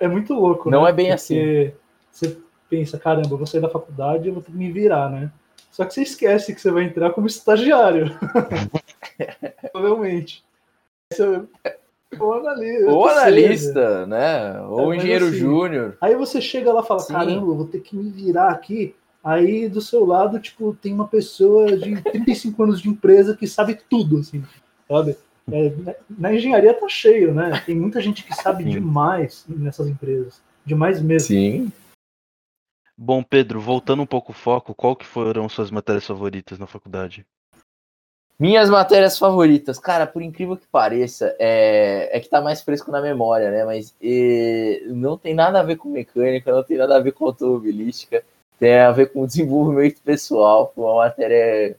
[0.00, 0.90] é muito louco, Não né?
[0.90, 1.72] é bem Porque assim.
[2.10, 2.38] Você
[2.68, 5.30] pensa, caramba, eu vou sair da faculdade, eu vou ter que me virar, né?
[5.70, 8.16] Só que você esquece que você vai entrar como estagiário.
[9.72, 10.44] Provavelmente.
[12.18, 12.90] Ou analista.
[12.90, 14.60] Ou analista, né?
[14.62, 15.96] Ou é, engenheiro assim, júnior.
[16.00, 17.12] Aí você chega lá e fala, Sim.
[17.12, 18.94] caramba, eu vou ter que me virar aqui.
[19.22, 23.78] Aí do seu lado, tipo, tem uma pessoa de 35 anos de empresa que sabe
[23.88, 24.42] tudo, assim,
[24.88, 25.16] sabe?
[25.52, 27.62] É, na engenharia tá cheio, né?
[27.64, 28.70] Tem muita gente que sabe Sim.
[28.70, 30.40] demais nessas empresas.
[30.64, 31.28] Demais mesmo.
[31.28, 31.72] Sim.
[32.96, 37.24] Bom, Pedro, voltando um pouco o foco, qual que foram suas matérias favoritas na faculdade?
[38.38, 43.00] Minhas matérias favoritas, cara, por incrível que pareça, é, é que tá mais fresco na
[43.00, 43.64] memória, né?
[43.64, 47.24] Mas é, não tem nada a ver com mecânica, não tem nada a ver com
[47.24, 48.22] automobilística.
[48.58, 50.72] tem a ver com desenvolvimento pessoal.
[50.74, 51.76] Foi uma matéria.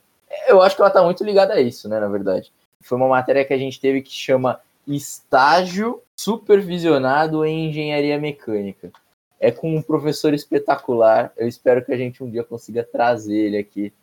[0.47, 1.99] Eu acho que ela está muito ligada a isso, né?
[1.99, 2.51] Na verdade.
[2.83, 8.91] Foi uma matéria que a gente teve que chama Estágio Supervisionado em Engenharia Mecânica.
[9.39, 11.31] É com um professor espetacular.
[11.37, 13.93] Eu espero que a gente um dia consiga trazer ele aqui.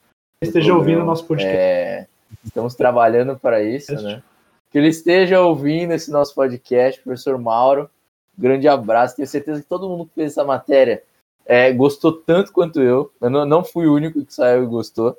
[0.41, 1.57] Esteja ouvindo o nosso podcast.
[1.57, 2.07] É,
[2.45, 4.23] estamos trabalhando para isso, né?
[4.71, 7.91] Que ele esteja ouvindo esse nosso podcast, professor Mauro.
[8.37, 9.17] Grande abraço.
[9.17, 11.03] Tenho certeza que todo mundo que fez essa matéria
[11.45, 13.11] é, gostou tanto quanto eu.
[13.21, 15.19] Eu não, não fui o único que saiu e gostou.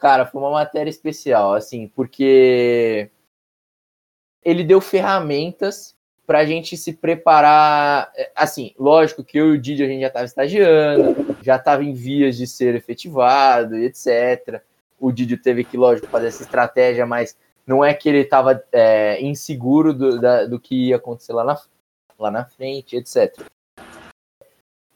[0.00, 3.10] Cara, foi uma matéria especial, assim, porque
[4.44, 5.94] ele deu ferramentas
[6.26, 8.12] para a gente se preparar.
[8.16, 11.84] É, assim, lógico que eu e o Didi a gente já estava estagiando, já estava
[11.84, 14.62] em vias de ser efetivado e etc.
[14.98, 19.20] O Didi teve que, lógico, fazer essa estratégia, mas não é que ele estava é,
[19.22, 21.60] inseguro do, da, do que ia acontecer lá na,
[22.18, 23.40] lá na frente, etc.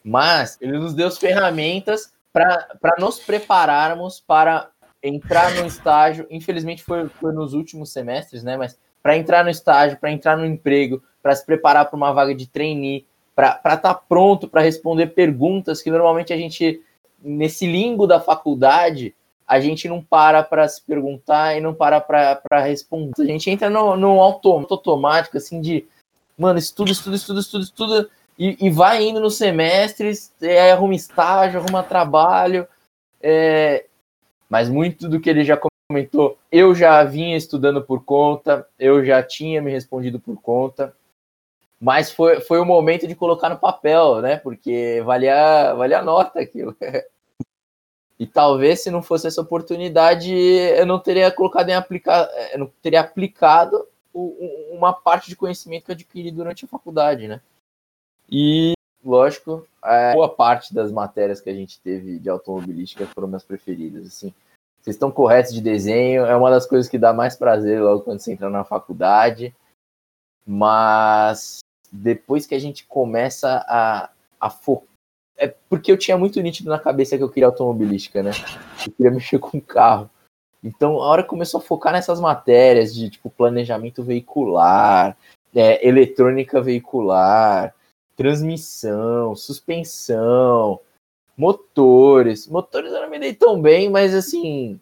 [0.02, 4.70] Mas ele nos deu as ferramentas para nos prepararmos para
[5.02, 6.26] entrar no estágio.
[6.30, 8.56] Infelizmente foi, foi nos últimos semestres, né?
[8.56, 12.34] Mas para entrar no estágio, para entrar no emprego, para se preparar para uma vaga
[12.34, 16.82] de trainee, para estar tá pronto para responder perguntas que normalmente a gente,
[17.22, 19.14] nesse limbo da faculdade,
[19.46, 23.22] a gente não para para se perguntar e não para para responder.
[23.22, 25.87] A gente entra no, no automático, assim, de,
[26.37, 30.32] mano, estuda, estuda, estuda, estuda, estuda, e, e vai indo nos semestres,
[30.72, 32.68] arruma estágio, arruma trabalho,
[33.22, 33.87] é,
[34.48, 35.58] mas muito do que ele já
[35.88, 40.94] comentou, eu já vinha estudando por conta, eu já tinha me respondido por conta,
[41.80, 44.37] mas foi, foi o momento de colocar no papel, né?
[44.37, 46.76] Porque valia, valia a nota aquilo.
[48.18, 52.72] e talvez se não fosse essa oportunidade, eu não teria colocado em aplicar, eu não
[52.82, 53.87] teria aplicado
[54.72, 57.40] uma parte de conhecimento que eu adquiri durante a faculdade, né?
[58.30, 58.72] E,
[59.04, 64.06] lógico, a boa parte das matérias que a gente teve de automobilística foram minhas preferidas.
[64.06, 64.34] Assim,
[64.80, 68.20] vocês estão corretos de desenho, é uma das coisas que dá mais prazer logo quando
[68.20, 69.54] você entra na faculdade.
[70.46, 71.58] Mas
[71.92, 74.88] depois que a gente começa a, a focar.
[75.37, 78.32] É porque eu tinha muito nítido na cabeça que eu queria automobilística, né?
[78.84, 80.11] Eu queria mexer com carro.
[80.64, 85.16] Então, a hora que começou a focar nessas matérias de tipo planejamento veicular,
[85.54, 87.72] é, eletrônica veicular,
[88.18, 90.81] transmissão, suspensão,
[91.37, 92.48] motores.
[92.48, 94.81] Motores eu não me dei tão bem, mas assim,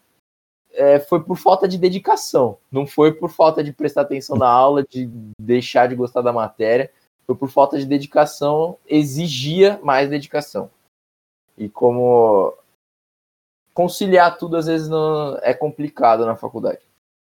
[0.72, 2.56] é, foi por falta de dedicação.
[2.72, 5.06] Não foi por falta de prestar atenção na aula, de
[5.38, 6.90] deixar de gostar da matéria.
[7.26, 10.70] Foi por falta de dedicação, exigia mais dedicação.
[11.58, 12.56] E como
[13.74, 16.80] conciliar tudo às vezes não, é complicado na faculdade.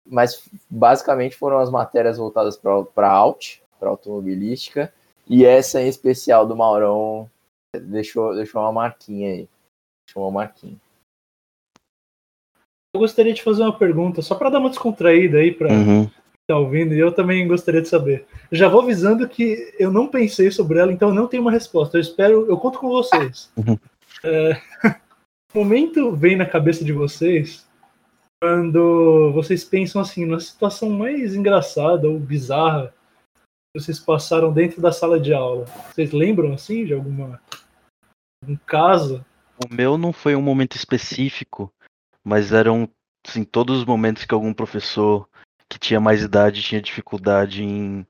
[0.05, 4.93] Mas basicamente foram as matérias voltadas para alt, para automobilística,
[5.29, 7.31] e essa em especial do Maurão
[7.75, 9.49] deixou, deixou uma marquinha aí.
[10.07, 10.77] Deixou uma marquinha.
[12.95, 16.09] Eu gostaria de fazer uma pergunta, só para dar uma descontraída aí para uhum.
[16.47, 18.27] tá ouvindo, e eu também gostaria de saber.
[18.53, 21.97] Já vou avisando que eu não pensei sobre ela, então eu não tenho uma resposta.
[21.97, 23.51] Eu espero, eu conto com vocês.
[23.57, 23.79] Uhum.
[24.23, 24.61] É,
[25.53, 27.67] o momento vem na cabeça de vocês
[28.41, 32.95] quando vocês pensam assim, na situação mais engraçada ou bizarra
[33.75, 35.65] vocês passaram dentro da sala de aula?
[35.93, 37.41] Vocês lembram assim de alguma
[38.47, 39.25] um caso?
[39.65, 41.73] O meu não foi um momento específico,
[42.23, 42.89] mas eram
[43.27, 45.29] assim, todos os momentos que algum professor
[45.69, 48.07] que tinha mais idade tinha dificuldade em,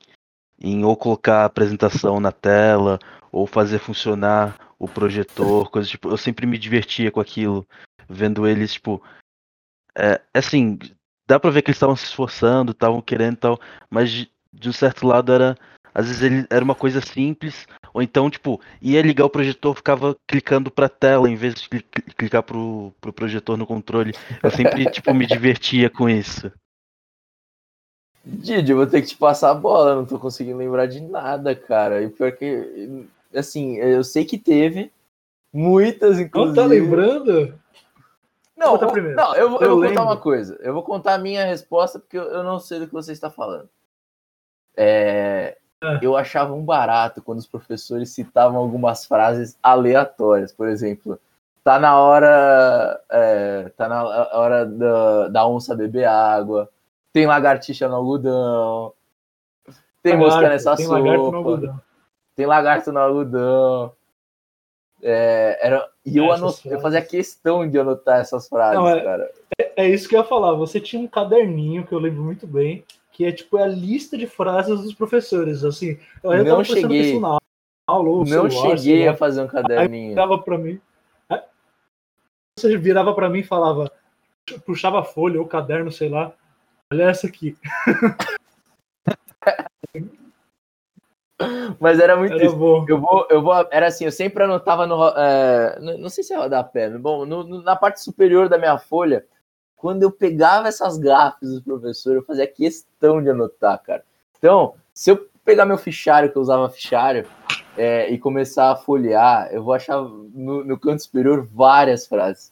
[0.60, 2.98] em ou colocar a apresentação na tela
[3.30, 7.66] ou fazer funcionar o projetor, coisas tipo, eu sempre me divertia com aquilo,
[8.08, 9.02] vendo eles tipo
[9.96, 10.78] é, assim,
[11.26, 15.06] dá para ver que eles estavam se esforçando, estavam querendo tal, mas de um certo
[15.06, 15.56] lado era
[15.94, 20.16] às vezes ele era uma coisa simples, ou então, tipo, ia ligar o projetor, ficava
[20.26, 21.68] clicando pra tela em vez de
[22.16, 24.12] clicar pro, pro projetor no controle.
[24.42, 26.50] Eu sempre, tipo, me divertia com isso.
[28.24, 31.54] Didi, eu vou ter que te passar a bola, não tô conseguindo lembrar de nada,
[31.54, 32.02] cara.
[32.02, 34.90] E pior que, assim, eu sei que teve
[35.52, 36.56] muitas, inclusive.
[36.56, 37.54] Não tá lembrando?
[38.56, 40.58] Não, não, eu, eu, eu vou contar uma coisa.
[40.60, 43.30] Eu vou contar a minha resposta porque eu, eu não sei do que você está
[43.30, 43.68] falando.
[44.76, 50.52] É, é, eu achava um barato quando os professores citavam algumas frases aleatórias.
[50.52, 51.18] Por exemplo,
[51.62, 53.00] tá na hora.
[53.10, 56.68] É, tá na hora da, da onça beber água.
[57.12, 58.92] Tem lagartixa no algodão.
[60.02, 60.98] Tem lagarto, mosca nessa tem sopa.
[60.98, 61.80] Lagarto.
[62.34, 63.92] Tem lagarto no algodão.
[65.06, 69.30] É, era, e eu, anot, eu fazia questão de anotar essas frases, Não, é, cara.
[69.58, 70.54] É, é, isso que eu ia falar.
[70.54, 72.82] Você tinha um caderninho que eu lembro muito bem,
[73.14, 75.64] que é tipo a lista de frases dos professores.
[75.64, 77.18] Assim, eu não cheguei.
[77.20, 77.38] Na
[77.86, 80.10] aula, não celular, cheguei a fazer um caderninho.
[80.10, 80.80] Aí dava para mim.
[82.58, 83.90] você virava para mim e falava,
[84.66, 86.32] puxava a folha ou caderno, sei lá.
[86.92, 87.56] Olha essa aqui.
[91.80, 92.84] Mas era muito Era bom.
[92.88, 93.54] Eu vou, eu vou.
[93.70, 95.08] Era assim, eu sempre anotava no.
[95.16, 99.24] é, não sei se é rodapé, bom, no- no- na parte superior da minha folha,
[99.84, 104.02] quando eu pegava essas gafes do professor, eu fazia questão de anotar, cara.
[104.38, 107.28] Então, se eu pegar meu fichário, que eu usava fichário,
[107.76, 112.50] é, e começar a folhear, eu vou achar no, no canto superior várias frases.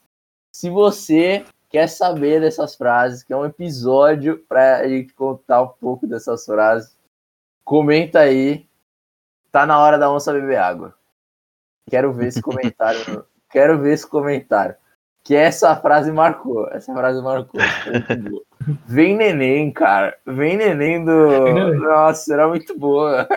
[0.51, 5.69] Se você quer saber dessas frases, que é um episódio para a gente contar um
[5.69, 6.95] pouco dessas frases,
[7.65, 8.69] comenta aí.
[9.51, 10.93] Tá na hora da onça beber água.
[11.89, 13.25] Quero ver esse comentário.
[13.49, 14.75] quero ver esse comentário.
[15.23, 16.67] Que essa frase marcou.
[16.69, 17.59] Essa frase marcou.
[18.85, 20.17] Vem neném, cara.
[20.25, 21.43] Vem neném do.
[21.43, 21.79] Vem neném.
[21.79, 23.27] Nossa, era muito boa.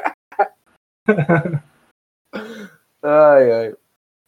[3.02, 3.74] ai, ai.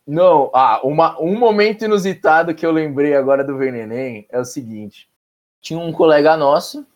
[0.06, 4.44] Não, ah, uma, um momento inusitado que eu lembrei agora do Vem Neném é o
[4.44, 5.06] seguinte.
[5.60, 6.86] Tinha um colega nosso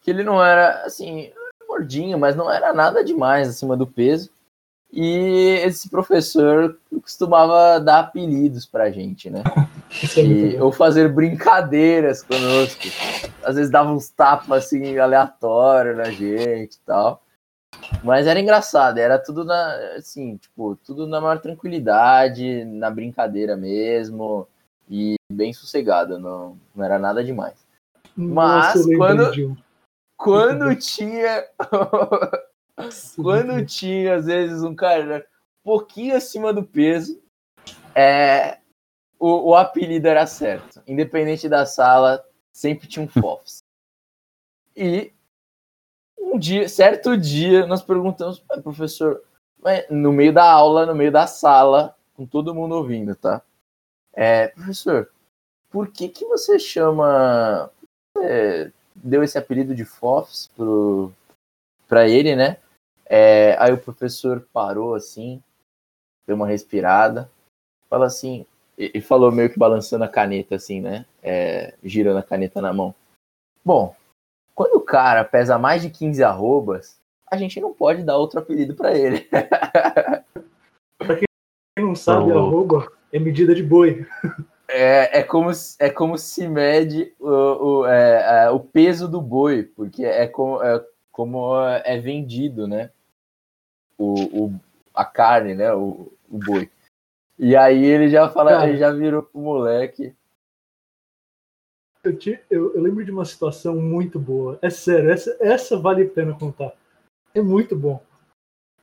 [0.00, 1.32] que ele não era, assim,
[1.66, 4.30] gordinho, mas não era nada demais acima do peso.
[4.92, 9.42] E esse professor costumava dar apelidos pra gente, né?
[10.16, 12.84] É E, ou fazer brincadeiras conosco.
[13.42, 17.20] Às vezes dava uns tapas assim aleatórios na gente e tal.
[18.04, 24.46] Mas era engraçado, era tudo na, assim, tipo, tudo na maior tranquilidade, na brincadeira mesmo,
[24.88, 27.54] e bem sossegado, não, não era nada demais.
[28.16, 29.58] Nossa, mas lembrei quando-.
[30.16, 31.46] Quando tinha
[33.16, 35.26] quando tinha, às vezes, um cara
[35.64, 37.20] um pouquinho acima do peso,
[37.94, 38.58] é,
[39.18, 40.82] o, o apelido era certo.
[40.86, 43.62] Independente da sala, sempre tinha um FOFs.
[44.76, 45.12] E
[46.18, 49.22] um dia, certo dia, nós perguntamos, "Ué, professor,
[49.90, 53.42] no meio da aula, no meio da sala, com todo mundo ouvindo, tá?
[54.12, 55.10] É, professor,
[55.70, 57.70] por que que você chama...
[58.18, 61.12] é, deu esse apelido de FOFs pro,
[61.88, 62.58] pra ele, né?
[63.12, 65.42] É, aí o professor parou assim,
[66.24, 67.28] deu uma respirada,
[67.88, 68.46] fala assim,
[68.78, 71.04] e, e falou meio que balançando a caneta assim, né?
[71.20, 72.94] É, girando a caneta na mão.
[73.64, 73.96] Bom,
[74.54, 78.76] quando o cara pesa mais de 15 arrobas, a gente não pode dar outro apelido
[78.76, 79.28] pra ele.
[81.76, 84.06] Quem não sabe, Tá arroba é medida de boi.
[84.68, 87.28] É, é, como, se- é como se mede o,
[87.80, 92.90] o, é, é, o peso do boi, porque é como é, como é vendido, né?
[94.02, 94.60] O, o,
[94.94, 95.74] a carne, né?
[95.74, 96.70] O, o boi.
[97.38, 98.68] E aí ele já fala, Cara.
[98.68, 100.14] ele já virou pro moleque.
[102.02, 104.58] Eu, te- eu- eu lembro de uma situação muito boa.
[104.62, 106.72] É sério, essa, essa vale a pena contar.
[107.34, 108.02] É muito bom.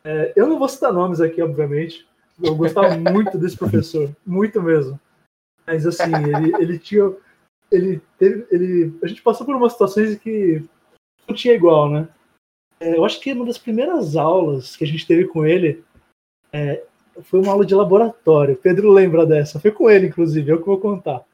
[0.04, 2.08] É, eu não vou citar nomes aqui, obviamente.
[2.42, 5.00] Eu gostava muito desse professor, muito mesmo.
[5.66, 7.12] Mas assim, ele, ele tinha.
[7.72, 8.48] Ele teve.
[8.52, 10.64] Ele, a gente passou por umas situações que
[11.28, 12.08] não tinha igual, né?
[12.80, 15.84] É, eu acho que uma das primeiras aulas que a gente teve com ele
[16.54, 16.84] é,
[17.24, 18.56] foi uma aula de laboratório.
[18.56, 19.60] Pedro lembra dessa.
[19.60, 21.26] Foi com ele, inclusive, eu que vou contar.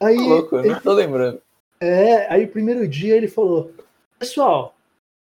[0.00, 1.40] Aí, Tá louco, eu ele não tô lembrando.
[1.80, 3.72] é, aí o primeiro dia ele falou:
[4.18, 4.74] Pessoal,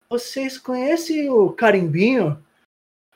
[0.09, 2.43] vocês conhecem o carimbinho?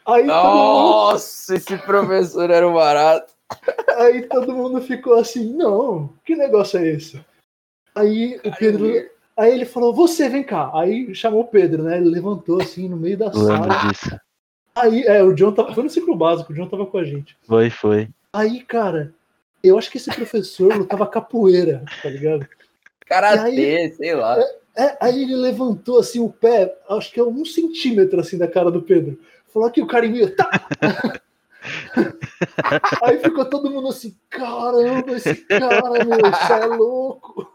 [0.05, 3.33] Aí, todo, mundo, Nossa, esse professor era um barato.
[3.97, 7.23] aí todo mundo ficou assim: Não, que negócio é esse?
[7.95, 8.85] Aí o Pedro.
[8.85, 10.71] Aí ele falou: Você, vem cá.
[10.73, 11.97] Aí chamou o Pedro, né?
[11.97, 13.87] Ele levantou assim no meio da sala.
[13.87, 14.19] disso.
[14.75, 15.73] Aí, é, o John tava.
[15.73, 17.37] Foi no ciclo básico, o John tava com a gente.
[17.47, 18.09] Foi, foi.
[18.33, 19.13] Aí, cara,
[19.63, 22.47] eu acho que esse professor lutava capoeira, tá ligado?
[23.05, 24.37] Karatê, sei lá.
[24.75, 28.69] É, aí ele levantou assim o pé, acho que é um centímetro assim da cara
[28.69, 29.19] do Pedro.
[29.51, 30.35] Falou que o carimbinho.
[30.35, 30.49] Tá!
[33.01, 37.46] aí ficou todo mundo assim: caramba, esse cara, meu, isso é louco.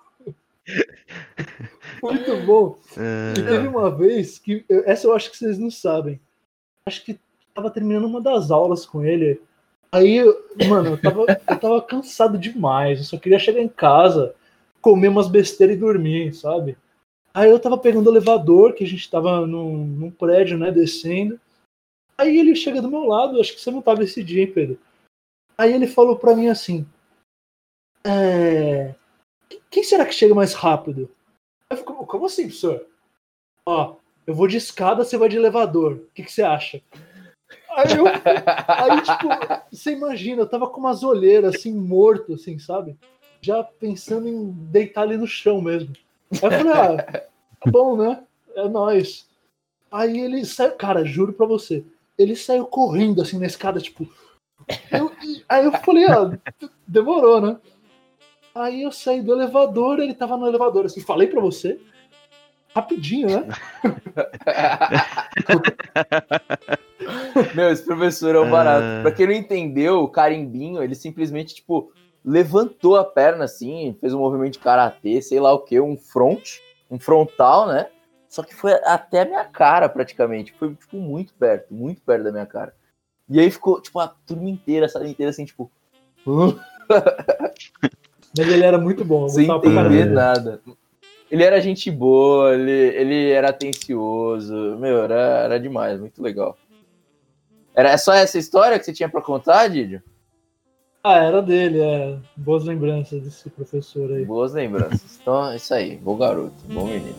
[2.03, 2.79] Muito bom.
[2.97, 4.65] É, E teve uma vez que.
[4.69, 6.21] Essa eu acho que vocês não sabem.
[6.87, 7.21] Acho que
[7.55, 9.41] tava terminando uma das aulas com ele.
[9.93, 10.21] Aí,
[10.69, 12.99] mano, eu tava, eu tava cansado demais.
[12.99, 14.35] Eu só queria chegar em casa,
[14.81, 16.77] comer umas besteiras e dormir, sabe?
[17.33, 21.39] Aí eu tava pegando o elevador, que a gente tava num, num prédio, né, descendo.
[22.19, 24.79] Aí ele chega do meu lado, acho que você não tava esse dia, hein, Pedro?
[25.57, 26.87] Aí ele falou pra mim assim:
[28.05, 28.95] é...
[29.71, 31.11] Quem será que chega mais rápido?
[31.73, 32.87] Eu fico, como assim, professor?
[33.67, 33.97] Ó,
[34.27, 35.93] eu vou de escada, você vai de elevador.
[35.95, 36.83] O que, que você acha?
[37.71, 38.05] Aí eu,
[38.69, 39.29] aí, tipo,
[39.71, 42.97] você imagina, eu tava com umas olheiras, assim, morto, assim, sabe?
[43.41, 45.95] Já pensando em deitar ali no chão mesmo.
[46.33, 46.97] Aí eu falei, ah,
[47.61, 48.23] tá bom, né?
[48.55, 49.27] É nóis.
[49.91, 51.85] Aí ele saiu, cara, juro pra você,
[52.19, 54.07] ele saiu correndo, assim, na escada, tipo.
[54.93, 55.11] eu-
[55.49, 56.39] aí eu falei, ah,
[56.87, 57.59] demorou, né?
[58.55, 61.81] Aí eu saí do elevador, ele tava no elevador, assim, falei pra você.
[62.75, 63.49] Rapidinho, né?
[67.55, 68.85] Meu, esse professor é um barato.
[68.85, 69.03] Ah.
[69.03, 71.93] Pra quem não entendeu, o carimbinho, ele simplesmente, tipo,
[72.25, 76.59] levantou a perna assim, fez um movimento de karatê, sei lá o que, um front,
[76.91, 77.89] um frontal, né?
[78.29, 80.55] Só que foi até a minha cara, praticamente.
[80.59, 82.75] Foi, tipo, muito perto, muito perto da minha cara.
[83.29, 85.71] E aí ficou, tipo, a turma inteira, a sala inteira, assim, tipo,
[88.37, 89.29] Mas ele era muito bom.
[89.29, 90.61] sem entender nada.
[91.31, 94.77] Ele era gente boa, ele, ele era atencioso.
[94.79, 95.15] Meu, era,
[95.45, 96.57] era demais, muito legal.
[97.75, 100.03] Era só essa história que você tinha pra contar, Didio?
[101.03, 102.19] Ah, era dele, é.
[102.37, 104.25] Boas lembranças desse professor aí.
[104.25, 105.19] Boas lembranças.
[105.21, 107.17] Então é isso aí, bom garoto, bom menino.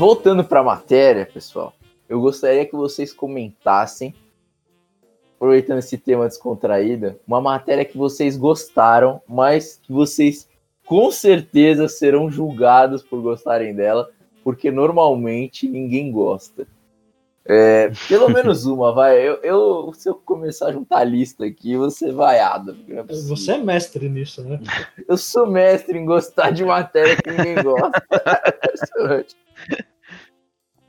[0.00, 1.74] Voltando para a matéria, pessoal,
[2.08, 4.14] eu gostaria que vocês comentassem,
[5.36, 10.48] aproveitando esse tema descontraído, uma matéria que vocês gostaram, mas que vocês
[10.86, 14.08] com certeza serão julgados por gostarem dela,
[14.42, 16.66] porque normalmente ninguém gosta.
[17.44, 19.18] É, pelo menos uma, vai.
[19.18, 22.74] Eu, eu- se eu começar a juntar a lista aqui, você vaiado.
[22.74, 23.04] porque não é.
[23.04, 24.60] Você é mestre nisso, né?
[25.06, 28.02] Eu sou mestre em gostar de matéria que ninguém gosta.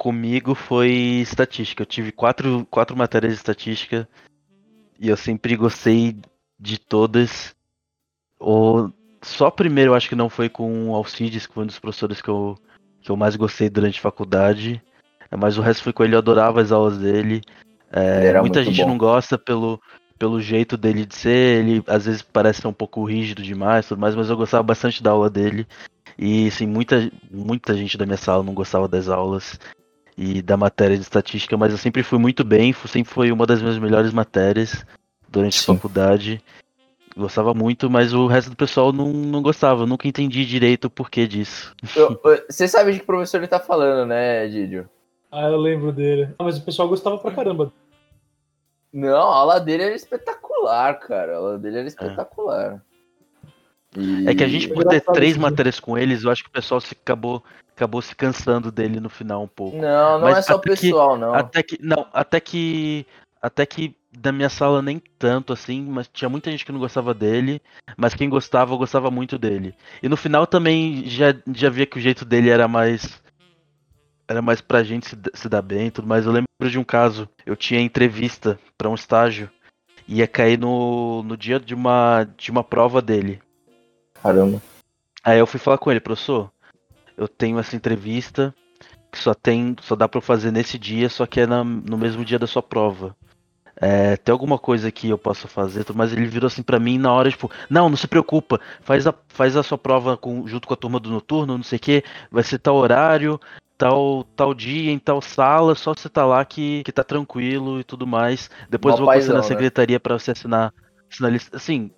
[0.01, 0.89] Comigo foi
[1.21, 1.83] estatística.
[1.83, 4.09] Eu tive quatro, quatro matérias de estatística
[4.99, 6.15] e eu sempre gostei
[6.59, 7.55] de todas.
[8.39, 8.89] O,
[9.21, 12.29] só eu acho que não foi com o Alcides, que foi um dos professores que
[12.29, 12.57] eu,
[12.99, 14.81] que eu mais gostei durante a faculdade.
[15.37, 17.39] Mas o resto foi com ele, eu adorava as aulas dele.
[17.91, 18.87] É, muita gente bom.
[18.87, 19.79] não gosta pelo,
[20.17, 24.01] pelo jeito dele de ser, ele às vezes parece ser um pouco rígido demais, tudo
[24.01, 25.67] mais, mas eu gostava bastante da aula dele.
[26.17, 29.59] E assim, muita, muita gente da minha sala não gostava das aulas
[30.21, 33.59] e da matéria de estatística, mas eu sempre fui muito bem, sempre foi uma das
[33.59, 34.85] minhas melhores matérias
[35.27, 35.71] durante Sim.
[35.71, 36.43] a faculdade.
[37.17, 41.27] Gostava muito, mas o resto do pessoal não, não gostava, nunca entendi direito o porquê
[41.27, 41.75] disso.
[42.47, 44.87] Você sabe de que professor ele tá falando, né, Didio?
[45.31, 46.29] Ah, eu lembro dele.
[46.37, 47.73] Ah, mas o pessoal gostava pra caramba.
[48.93, 51.33] Não, a aula dele era espetacular, cara.
[51.33, 52.83] A aula dele era espetacular.
[53.97, 56.53] E- É que a gente, por ter três matérias com eles, eu acho que o
[56.53, 57.43] pessoal se acabou,
[57.75, 59.75] acabou se cansando dele no final um pouco.
[59.77, 61.33] Não, não Mas é só que- pessoal, não.
[61.33, 61.77] Até que.
[61.81, 63.05] Não, até que.
[63.41, 67.13] Até que da minha sala nem tanto assim, mas tinha muita gente que não gostava
[67.13, 67.61] dele,
[67.97, 69.73] mas quem gostava, eu gostava muito dele.
[70.03, 73.21] E no final também já, já via que o jeito dele era mais.
[74.27, 76.25] Era mais pra gente se, se dar bem e tudo mais.
[76.25, 79.49] Eu lembro de um caso, eu tinha entrevista pra um estágio,
[80.07, 83.41] ia cair no, no dia de uma, de uma prova dele.
[84.21, 84.61] Caramba.
[85.23, 86.51] Aí eu fui falar com ele, professor,
[87.17, 88.53] eu tenho essa entrevista
[89.11, 91.97] que só tem, só dá pra eu fazer nesse dia, só que é na- no
[91.97, 93.15] mesmo dia da sua prova.
[93.75, 97.11] É, tem alguma coisa que eu possa fazer, mas ele virou assim pra mim na
[97.11, 100.73] hora, tipo, não, não se preocupa, faz a, faz a sua prova com- junto com
[100.73, 103.39] a turma do noturno, não sei o que, vai ser tal horário,
[103.77, 107.83] tal, tal dia, em tal sala, só você tá lá que, que tá tranquilo e
[107.83, 108.49] tudo mais.
[108.69, 109.47] Depois Mó eu vou paizão, na né?
[109.47, 110.71] secretaria pra você assinar,
[111.11, 111.57] assinar lista.
[111.57, 111.91] Assim,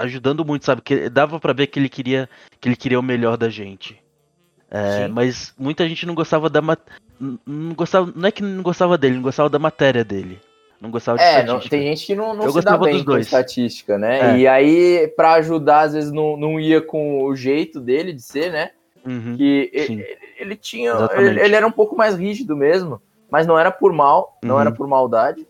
[0.00, 0.82] ajudando muito, sabe?
[0.82, 2.28] Que dava pra ver que ele queria
[2.60, 4.00] que ele queria o melhor da gente.
[4.70, 6.76] É, mas muita gente não gostava da ma-
[7.20, 10.38] n- não gostava, não é que não gostava dele, não gostava da matéria dele.
[10.80, 12.94] Não gostava de É, não- tem gente que não, não Eu se dá gostava bem
[12.94, 13.26] dos com dois.
[13.26, 14.36] estatística, né?
[14.36, 14.38] É.
[14.38, 18.52] E aí, pra ajudar, às vezes não, não ia com o jeito dele de ser,
[18.52, 18.70] né?
[19.04, 20.06] Uhum, Que ele,
[20.38, 20.92] ele tinha.
[21.16, 24.60] Ele, ele era um pouco mais rígido mesmo, mas não era por mal, não Uhum.
[24.60, 25.46] era por maldade.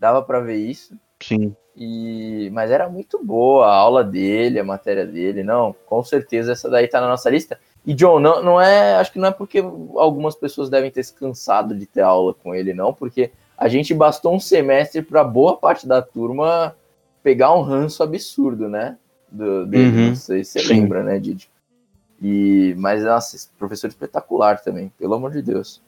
[0.00, 0.94] Dava pra ver isso.
[1.22, 1.54] Sim.
[1.76, 5.42] E, mas era muito boa a aula dele, a matéria dele.
[5.42, 7.58] Não, com certeza essa daí tá na nossa lista.
[7.84, 11.12] E John, não, não é, acho que não é porque algumas pessoas devem ter se
[11.12, 15.56] cansado de ter aula com ele, não, porque a gente bastou um semestre para boa
[15.56, 16.74] parte da turma
[17.22, 18.96] pegar um ranço absurdo, né?
[19.30, 20.80] Do, dele, Uhum, não sei se você sim.
[20.80, 21.50] lembra, né, Didi?
[22.20, 25.82] E, mas, nossa, professor espetacular também, pelo amor de Deus.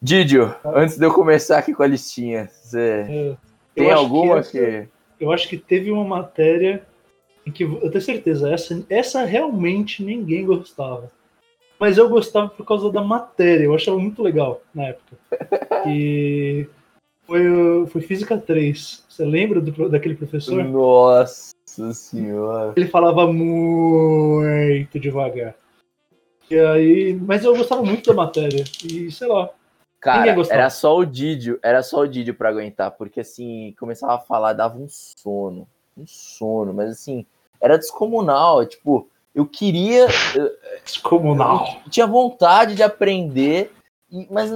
[0.00, 3.36] Didio, antes de eu começar aqui com a listinha, você É,
[3.74, 4.88] tem alguma essa- que.
[5.20, 6.84] Eu acho que teve uma matéria
[7.46, 11.10] em que eu tenho certeza, essa, essa realmente ninguém gostava.
[11.78, 15.16] Mas eu gostava por causa da matéria, eu achava muito legal na época.
[15.88, 16.68] E
[17.26, 19.04] foi, foi Física 3.
[19.08, 20.62] Você lembra do daquele professor?
[20.62, 21.52] Nossa
[21.92, 22.72] senhora.
[22.76, 25.56] Ele falava muito devagar.
[26.48, 28.62] E aí, mas eu gostava muito da matéria.
[28.84, 29.50] E sei lá.
[30.02, 34.18] Cara, era só o Didio, era só o Didio pra aguentar, porque assim, começava a
[34.18, 37.24] falar, dava um sono, um sono, mas assim,
[37.60, 40.08] era descomunal, tipo, eu queria,
[40.84, 41.80] Descomunal.
[41.86, 43.72] eu tinha vontade de aprender
[44.30, 44.50] mas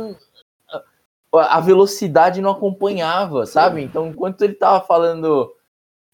[1.33, 3.83] a velocidade não acompanhava, sabe?
[3.83, 5.55] Então, enquanto ele tava falando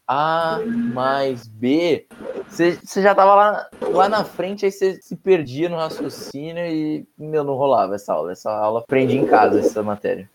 [0.06, 2.06] A mais B,
[2.52, 7.06] você, você já tava lá, lá na frente, aí você se perdia no raciocínio e,
[7.16, 8.32] meu, não rolava essa aula.
[8.32, 10.30] Essa aula aprendi em casa, essa matéria.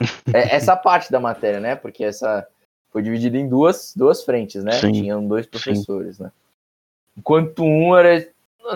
[0.32, 1.76] É, essa parte da matéria, né?
[1.76, 2.48] Porque essa
[2.90, 4.72] foi dividida em duas, duas frentes, né?
[4.72, 4.92] Sim.
[4.92, 6.22] Tinham dois professores, Sim.
[6.22, 6.32] né?
[7.18, 8.26] Enquanto um era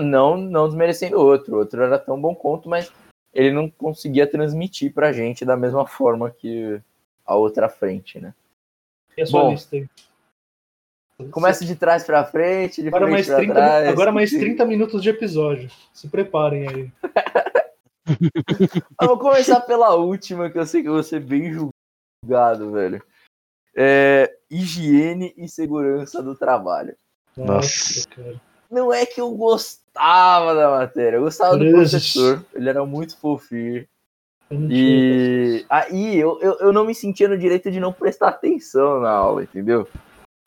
[0.02, 2.92] não, não desmerecendo o outro, o outro era tão bom quanto, mas
[3.32, 6.78] ele não conseguia transmitir pra gente da mesma forma que
[7.24, 8.34] a outra frente, né?
[9.16, 9.88] E a sua bom, lista aí?
[11.31, 13.89] Começa de trás para frente, de agora frente mais 30, trás.
[13.89, 15.71] Agora mais 30 minutos de episódio.
[15.93, 16.93] Se preparem aí.
[19.01, 23.03] Eu vou começar pela última, que eu sei que eu vou ser bem julgado, velho.
[23.75, 26.95] É, higiene e segurança do trabalho.
[27.35, 28.39] Nossa, cara.
[28.71, 33.87] Não é que eu gostava da matéria, eu gostava do professor, ele era muito fofinho.
[34.51, 39.11] E aí eu, eu, eu não me sentia no direito de não prestar atenção na
[39.11, 39.89] aula, entendeu?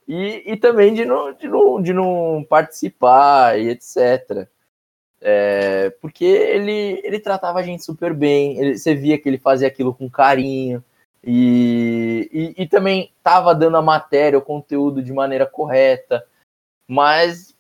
[0.08, 4.48] E, e também de não, de, não, de não participar e etc.
[5.20, 9.68] É, porque ele, ele tratava a gente super bem, ele, você via que ele fazia
[9.68, 10.84] aquilo com carinho,
[11.24, 16.26] e, e, e também estava dando a matéria, o conteúdo de maneira correta,
[16.88, 17.54] mas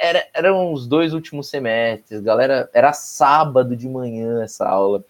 [0.00, 5.04] era, eram os dois últimos semestres, galera, era sábado de manhã essa aula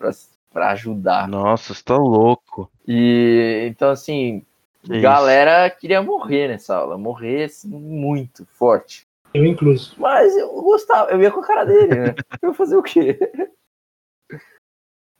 [0.52, 1.28] para ajudar.
[1.28, 2.68] Nossa, você tá louco.
[2.88, 4.44] E então assim,
[4.84, 5.78] que galera isso?
[5.78, 9.06] queria morrer nessa aula, morrer assim, muito forte.
[9.32, 9.94] Eu incluso.
[9.98, 12.14] Mas eu gostava, eu ia com a cara dele, né?
[12.40, 13.18] eu ia fazer o quê?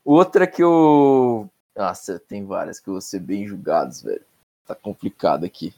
[0.03, 1.49] Outra que eu.
[1.75, 4.23] Nossa, tem várias que eu vou ser bem julgados, velho.
[4.65, 5.73] Tá complicado aqui.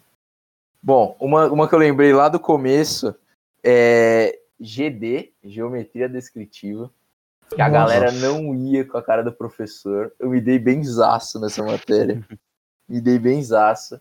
[0.84, 3.16] Bom, uma, uma que eu lembrei lá do começo
[3.64, 6.92] é GD, Geometria Descritiva.
[7.50, 7.94] Que a Nossa.
[7.94, 10.14] galera não ia com a cara do professor.
[10.20, 12.22] Eu me dei bem zaço nessa matéria.
[12.88, 14.00] me dei bem zaço.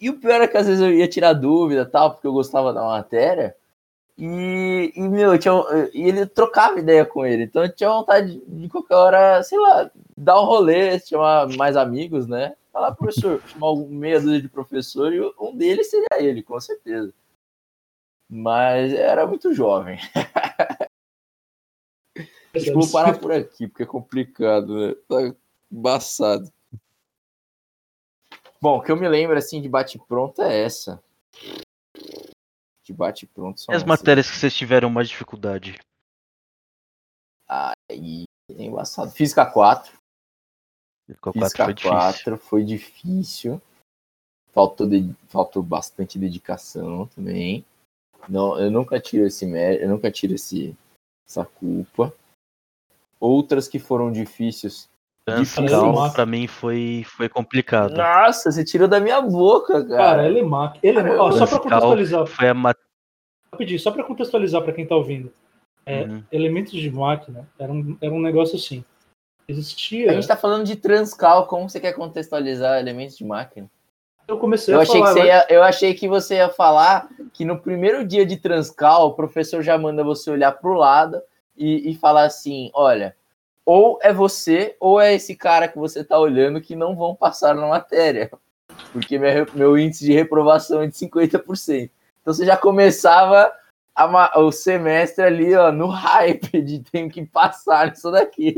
[0.00, 2.72] E o pior é que às vezes eu ia tirar dúvida tal, porque eu gostava
[2.72, 3.56] da matéria.
[4.18, 5.52] E, e meu, tinha,
[5.92, 7.44] e ele trocava ideia com ele.
[7.44, 11.76] Então eu tinha vontade de, de qualquer hora, sei lá, dar um rolê, chamar mais
[11.76, 12.54] amigos, né?
[12.72, 17.12] Falar, professor, chamar meia dúzia de professor e um deles seria ele, com certeza.
[18.28, 19.98] Mas era muito jovem.
[22.54, 24.94] Acho que vou parar por aqui, porque é complicado, né?
[25.06, 25.34] Tá
[25.70, 26.50] embaçado.
[28.60, 31.02] Bom, o que eu me lembro assim de bate-pronto é essa
[32.86, 33.60] de bate-pronto.
[33.68, 35.78] E as matérias que vocês tiveram mais dificuldade?
[37.48, 39.10] Aí, é embaçado.
[39.10, 39.92] Física 4.
[41.06, 42.36] Física 4, Física foi, 4 difícil.
[42.38, 43.62] foi difícil.
[44.52, 47.64] Faltou, de, faltou bastante dedicação também.
[48.28, 50.76] Não, eu nunca tiro esse eu nunca tiro esse,
[51.28, 52.14] essa culpa.
[53.18, 54.88] Outras que foram difíceis
[55.26, 57.96] Transcal, pra mim foi, foi complicado.
[57.96, 59.96] Nossa, você tirou da minha boca, cara.
[59.96, 60.80] Cara, ele é máquina.
[60.82, 61.16] Ele é...
[61.18, 62.26] Ó, só pra contextualizar.
[62.26, 62.76] Foi a mat...
[63.52, 65.32] Rapidinho, só pra contextualizar pra quem tá ouvindo.
[65.84, 66.22] É, uhum.
[66.30, 68.84] Elementos de máquina era um, era um negócio assim.
[69.48, 70.10] Existia.
[70.10, 73.68] A gente tá falando de transcal, como você quer contextualizar elementos de máquina?
[74.28, 75.14] Eu comecei eu a achei falar.
[75.14, 79.14] Que ia, eu achei que você ia falar que no primeiro dia de transcal, o
[79.14, 81.20] professor já manda você olhar pro lado
[81.56, 83.14] e, e falar assim: olha,
[83.66, 87.52] ou é você, ou é esse cara que você está olhando que não vão passar
[87.52, 88.30] na matéria.
[88.92, 91.90] Porque meu, meu índice de reprovação é de 50%.
[92.22, 93.52] Então você já começava
[93.92, 98.54] a, o semestre ali, ó, no hype de tenho que passar nisso daqui.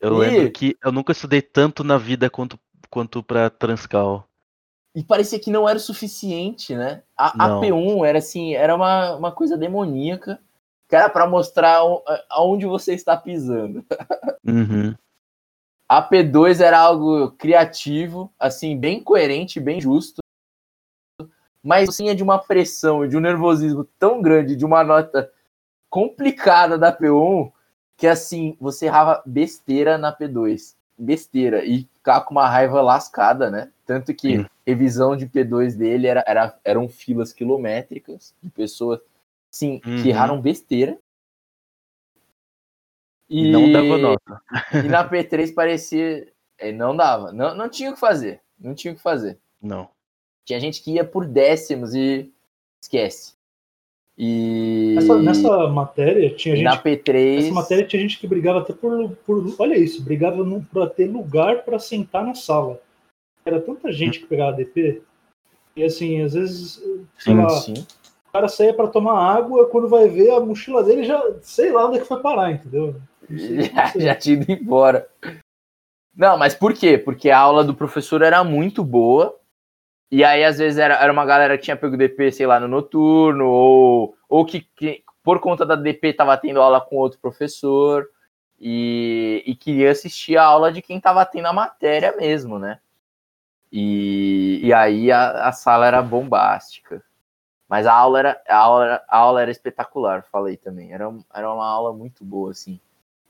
[0.00, 0.26] Eu e...
[0.26, 2.58] lembro que eu nunca estudei tanto na vida quanto,
[2.90, 4.28] quanto para Transcal.
[4.92, 7.02] E parecia que não era o suficiente, né?
[7.16, 10.40] A, a P1 era assim, era uma, uma coisa demoníaca
[10.88, 11.80] que era para mostrar
[12.30, 13.84] aonde você está pisando.
[14.48, 14.94] Uhum.
[15.88, 20.20] A P2 era algo criativo, assim, bem coerente, bem justo,
[21.66, 25.28] mas tinha de uma pressão e de um nervosismo tão grande, de uma nota
[25.90, 27.50] complicada da P1,
[27.96, 30.76] que assim, você errava besteira na P2.
[30.96, 31.64] Besteira.
[31.64, 33.70] E ficava com uma raiva lascada, né?
[33.84, 34.46] Tanto que Sim.
[34.64, 39.00] revisão de P2 dele era, era, eram filas quilométricas de pessoas
[39.56, 40.02] Sim, uhum.
[40.02, 40.98] que erraram besteira.
[43.28, 44.42] E não dava nota.
[44.84, 46.30] E na P3 parecia.
[46.58, 47.32] É, não dava.
[47.32, 48.42] Não, não tinha o que fazer.
[48.60, 49.38] Não tinha o que fazer.
[49.60, 49.88] Não.
[50.44, 52.30] Tinha gente que ia por décimos e
[52.82, 53.32] esquece.
[54.18, 54.92] E.
[54.94, 56.64] Nessa, nessa matéria tinha gente.
[56.64, 57.36] Na P3.
[57.36, 59.10] Nessa matéria tinha gente que brigava até por.
[59.24, 62.78] por olha isso, brigava para ter lugar para sentar na sala.
[63.42, 65.00] Era tanta gente que pegava DP.
[65.74, 66.82] E assim, às vezes.
[67.18, 67.86] Sim, lá, sim
[68.36, 71.96] cara saía para tomar água, quando vai ver a mochila dele já sei lá onde
[71.96, 72.96] é que foi parar, entendeu?
[73.30, 75.08] já, já tinha ido embora.
[76.14, 76.98] Não, mas por quê?
[76.98, 79.38] Porque a aula do professor era muito boa.
[80.10, 82.68] E aí, às vezes, era, era uma galera que tinha pego DP, sei lá, no
[82.68, 88.06] noturno, ou, ou que, que por conta da DP tava tendo aula com outro professor
[88.58, 92.78] e, e queria assistir a aula de quem tava tendo a matéria mesmo, né?
[93.72, 97.02] E, e aí a, a sala era bombástica.
[97.68, 100.92] Mas a aula era, a aula, a aula era espetacular, falei também.
[100.92, 102.78] Era, era uma aula muito boa, assim.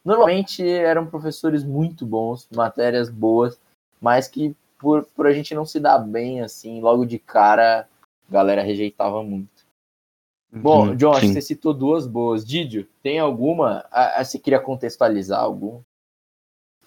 [0.04, 3.58] Normalmente eram professores muito bons, matérias boas,
[4.00, 7.88] mas que por, por a gente não se dar bem, assim, logo de cara,
[8.28, 9.66] a galera rejeitava muito.
[10.52, 11.32] Bom, Uhum, Josh, sim.
[11.32, 12.44] você citou duas boas.
[12.46, 13.84] Didio, tem alguma?
[13.90, 15.82] Ah, ah, Você queria contextualizar algum?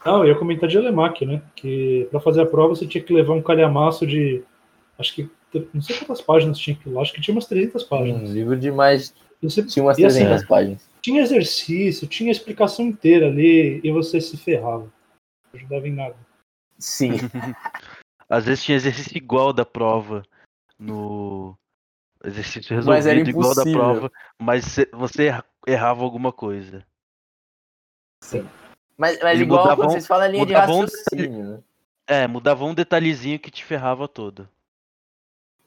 [0.06, 1.42] Não, eu ia comentar de Elemac, né?
[1.56, 4.44] Que para fazer a prova você tinha que levar um calhamaço de.
[4.98, 5.30] Acho que.
[5.74, 8.30] Não sei quantas páginas tinha aquilo acho que tinha umas 300 páginas.
[8.30, 9.14] Um livro de mais.
[9.42, 10.90] Você Tinha umas E assim, 300 páginas.
[11.02, 14.84] tinha exercício, tinha explicação inteira ali e você se ferrava.
[15.54, 16.16] Não ajudava em nada.
[16.78, 17.12] Sim.
[18.30, 20.24] Às vezes tinha exercício igual da prova
[20.78, 21.58] no.
[22.24, 26.86] Exercício Mas era resolvido igual da prova, mas cê- você erra- errava alguma coisa.
[28.98, 31.46] Mas, mas Ele igual mudava quando um- vocês falam a linha de mudava um raciocínio,
[31.46, 31.64] né?
[32.06, 34.50] É, mudava um detalhezinho que te ferrava todo.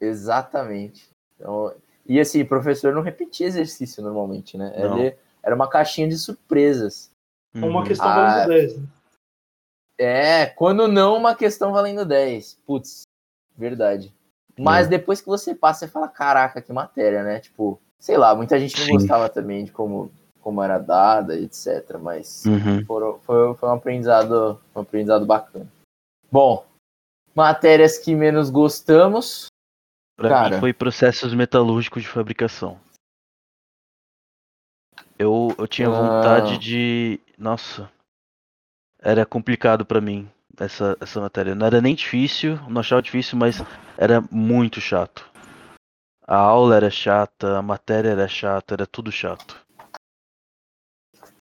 [0.02, 1.08] Exatamente.
[1.36, 1.72] Então,
[2.06, 4.72] e assim, o professor não repetia exercício normalmente, né?
[4.76, 4.98] Não.
[4.98, 7.10] Ele era uma caixinha de surpresas.
[7.54, 7.86] Uma Uhum.
[7.86, 8.14] questão Ah.
[8.14, 8.86] valendo 10, né?
[9.98, 12.58] É, quando não, uma questão valendo 10.
[12.66, 13.02] Putz,
[13.56, 14.12] verdade.
[14.58, 14.90] Mas É.
[14.90, 17.40] depois que você passa, você fala, caraca, que matéria, né?
[17.40, 18.92] Tipo, sei lá, muita gente não Sim.
[18.94, 21.98] gostava também de como, como era dada, etc.
[22.00, 22.84] Mas Uhum.
[22.84, 25.70] foram- foi, foi um aprendizado, um aprendizado bacana.
[26.30, 26.64] Bom,
[27.34, 29.46] matérias que menos gostamos.
[30.16, 30.54] Pra Cara.
[30.54, 32.80] mim foi processos metalúrgicos de fabricação.
[35.18, 35.90] Eu, eu tinha Ah.
[35.90, 37.20] vontade de.
[37.38, 37.90] Nossa.
[38.98, 41.54] Era complicado pra mim essa, essa matéria.
[41.54, 43.56] Não era nem difícil, não achava difícil, mas
[43.98, 45.28] era muito chato.
[46.24, 49.60] A aula era chata, a matéria era chata, era tudo chato.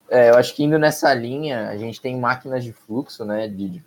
[0.09, 3.83] É, eu acho que indo nessa linha, a gente tem máquinas de fluxo, né, Didi?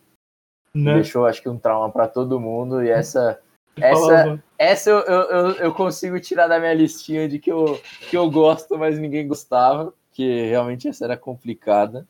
[0.72, 0.94] né?
[0.94, 2.82] Deixou, acho que, um trauma pra todo mundo.
[2.82, 3.40] E essa,
[3.80, 8.30] essa- essa eu, eu, eu, consigo tirar da minha listinha de que eu, que eu
[8.30, 12.06] gosto, mas ninguém gostava, que realmente essa era complicada.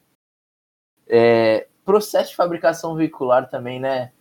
[1.07, 4.13] É, processo de fabricação veicular também, né?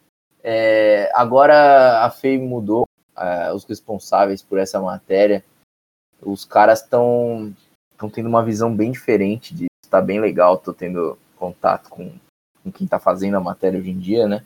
[0.43, 2.85] É, agora a FEI mudou
[3.17, 5.43] é, os responsáveis por essa matéria.
[6.21, 7.53] Os caras estão
[7.91, 9.69] estão tendo uma visão bem diferente disso.
[9.89, 12.11] Tá bem legal, tô tendo contato com,
[12.63, 14.43] com quem tá fazendo a matéria hoje em dia, né?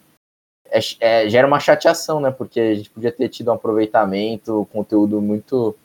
[0.71, 2.31] É, é, gera uma chateação, né?
[2.31, 5.75] Porque a gente podia ter tido um aproveitamento, conteúdo muito,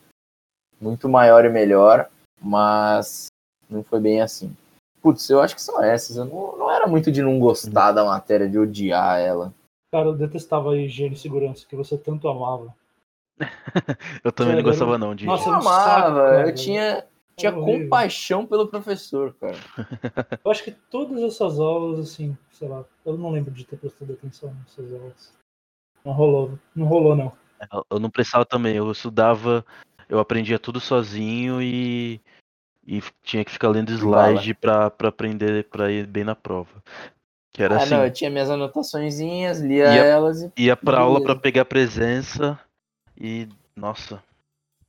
[0.81, 2.09] muito maior e melhor,
[2.41, 3.27] mas
[3.69, 4.55] não foi bem assim.
[5.01, 6.17] Putz, eu acho que são essas.
[6.17, 9.53] Eu não, não era muito de não gostar da matéria, de odiar ela.
[9.93, 12.75] Cara, eu detestava a higiene e segurança que você tanto amava.
[14.23, 15.27] Eu também não gostava não de.
[15.27, 16.49] Nossa, Eu saco, amava, cara.
[16.49, 17.05] eu tinha,
[17.37, 17.85] tinha horrível.
[17.85, 19.57] compaixão pelo professor, cara.
[20.45, 24.13] Eu acho que todas essas aulas, assim, sei lá, eu não lembro de ter prestado
[24.13, 25.33] atenção nessas aulas.
[26.05, 27.33] Não rolou, não rolou, não.
[27.73, 29.65] Eu- Eu não prestava também, eu estudava,
[30.09, 32.21] eu aprendia tudo sozinho e,
[32.87, 36.83] e tinha que ficar lendo slide pra, pra aprender pra ir bem na prova.
[37.53, 40.53] Que era ah, assim, não, eu tinha minhas anotaçõezinhas, lia Ia- elas e.
[40.57, 42.59] ia pra aula pra pegar presença
[43.17, 44.23] e, nossa,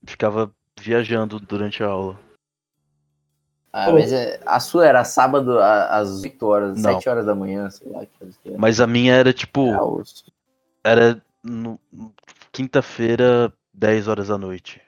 [0.05, 2.19] ficava viajando durante a aula.
[3.75, 3.93] Ah, Pô.
[3.93, 6.93] mas é, a sua era sábado às 8 horas, Não.
[6.93, 8.05] 7 horas da manhã, sei lá.
[8.05, 8.51] Que que.
[8.55, 10.03] Mas a minha era tipo,
[10.83, 11.79] era no-
[12.51, 14.79] quinta-feira, 10 horas da noite.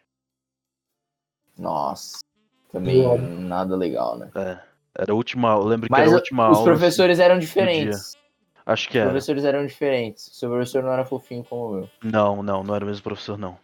[1.58, 2.20] Nossa.
[2.72, 4.30] Também nada legal, né?
[4.36, 4.60] É,
[5.00, 6.70] era a última aula, eu lembro que Mas era a o- última os aula.
[6.72, 8.16] professores eram diferentes.
[8.66, 9.10] Acho que Os era.
[9.12, 10.28] professores eram diferentes.
[10.28, 11.90] O seu professor não era fofinho como o meu.
[12.04, 13.58] Não, não, não era o mesmo professor, não.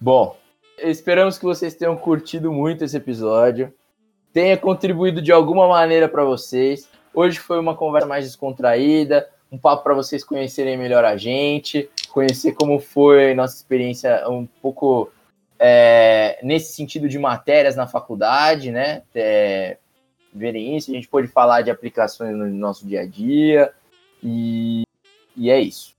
[0.00, 0.36] Bom,
[0.78, 3.72] esperamos que vocês tenham curtido muito esse episódio.
[4.32, 6.88] Tenha contribuído de alguma maneira para vocês.
[7.12, 12.52] Hoje foi uma conversa mais descontraída, um papo para vocês conhecerem melhor a gente, conhecer
[12.52, 15.12] como foi nossa experiência um pouco
[15.58, 19.02] é, nesse sentido de matérias na faculdade, né?
[19.14, 19.78] É,
[20.34, 23.72] verem isso, a gente pôde falar de aplicações no nosso dia a dia
[24.20, 24.82] e,
[25.36, 25.94] e é isso.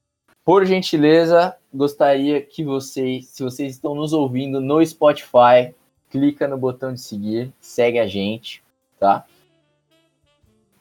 [0.45, 5.73] Por gentileza, gostaria que vocês, se vocês estão nos ouvindo no Spotify,
[6.07, 8.63] clica no botão de seguir, segue a gente,
[8.99, 9.25] tá?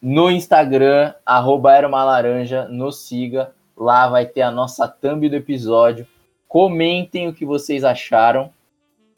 [0.02, 3.52] No Instagram, arroba era uma laranja, nos siga.
[3.74, 6.06] Lá vai ter a nossa thumb do episódio.
[6.46, 8.52] Comentem o que vocês acharam,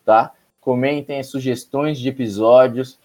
[0.04, 0.32] tá?
[0.60, 3.00] Comentem sugestões de episódios.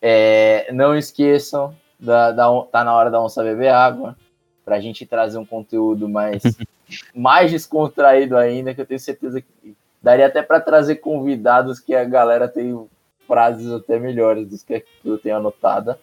[0.00, 4.16] É, não esqueçam, da, da, tá na hora da onça beber água,
[4.64, 6.42] para a gente trazer um conteúdo mais,
[7.14, 12.04] mais descontraído ainda, que eu tenho certeza que daria até para trazer convidados que a
[12.04, 12.86] galera tem
[13.26, 15.98] frases até melhores do que eu tenho anotada.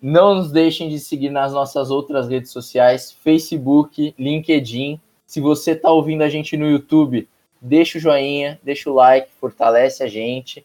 [0.00, 5.00] Não nos deixem de seguir nas nossas outras redes sociais, Facebook, LinkedIn.
[5.26, 7.28] Se você está ouvindo a gente no YouTube,
[7.60, 10.64] deixa o joinha, deixa o like, fortalece a gente,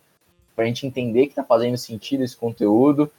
[0.55, 3.11] para a gente entender que está fazendo sentido esse conteúdo.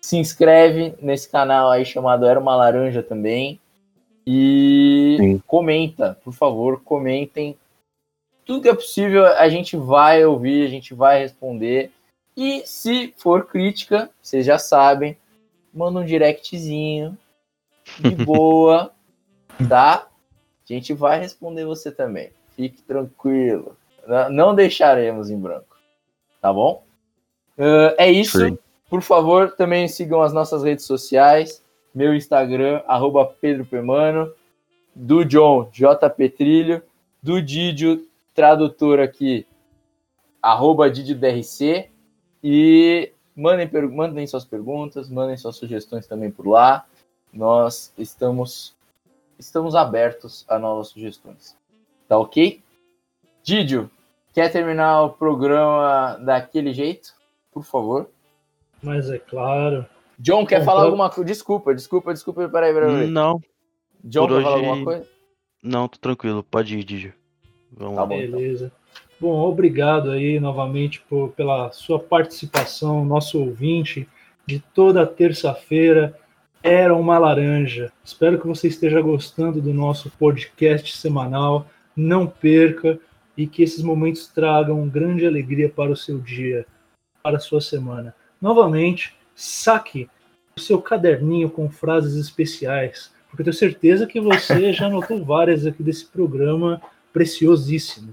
[0.00, 3.58] Se inscreve nesse canal aí chamado Era uma Laranja também.
[4.26, 5.42] E Sim.
[5.46, 7.56] comenta, por favor, comentem.
[8.44, 11.92] Tudo que é possível a gente vai ouvir, a gente vai responder.
[12.36, 15.16] E se for crítica, vocês já sabem,
[15.72, 17.16] manda um directzinho,
[18.00, 18.92] de boa,
[19.68, 20.08] tá?
[20.68, 22.30] A gente vai responder você também.
[22.56, 23.76] Fique tranquilo.
[24.30, 25.76] Não deixaremos em branco.
[26.40, 26.84] Tá bom?
[27.56, 28.38] Uh, é isso.
[28.38, 28.58] Sim.
[28.88, 31.62] Por favor, também sigam as nossas redes sociais.
[31.96, 34.30] Meu Instagram, arroba Pedro Permano.
[34.94, 36.10] Do John, J.
[36.10, 36.82] Petrilho.
[37.22, 39.46] Do Didio, tradutor aqui,
[40.42, 41.88] arroba DidioDRC.
[42.44, 46.84] E mandem, mandem suas perguntas, mandem suas sugestões também por lá.
[47.32, 48.76] Nós estamos,
[49.38, 51.56] estamos abertos a novas sugestões.
[52.06, 52.62] Tá ok?
[53.42, 53.90] Didio,
[54.34, 57.14] quer terminar o programa daquele jeito?
[57.50, 58.10] Por favor.
[58.82, 59.86] Mas é claro.
[60.18, 61.24] John, quer falar alguma coisa?
[61.24, 62.48] Desculpa, desculpa, desculpa.
[62.48, 63.06] Peraí, peraí.
[63.06, 63.40] Não.
[64.02, 64.44] John, quer hoje...
[64.44, 65.08] falar alguma coisa?
[65.62, 66.42] Não, tô tranquilo.
[66.42, 67.12] Pode ir, Didio.
[67.72, 68.06] Vamos tá lá.
[68.06, 68.38] Bom, então.
[68.38, 68.66] Beleza.
[68.66, 68.86] Então.
[69.18, 74.06] Bom, obrigado aí novamente por, pela sua participação, nosso ouvinte
[74.46, 76.14] de toda terça-feira.
[76.62, 77.92] Era uma laranja.
[78.04, 81.66] Espero que você esteja gostando do nosso podcast semanal.
[81.96, 82.98] Não perca
[83.36, 86.66] e que esses momentos tragam grande alegria para o seu dia,
[87.22, 88.14] para a sua semana.
[88.40, 90.08] Novamente, saque
[90.56, 95.66] o seu caderninho com frases especiais, porque eu tenho certeza que você já anotou várias
[95.66, 96.80] aqui desse programa
[97.12, 98.12] preciosíssimo.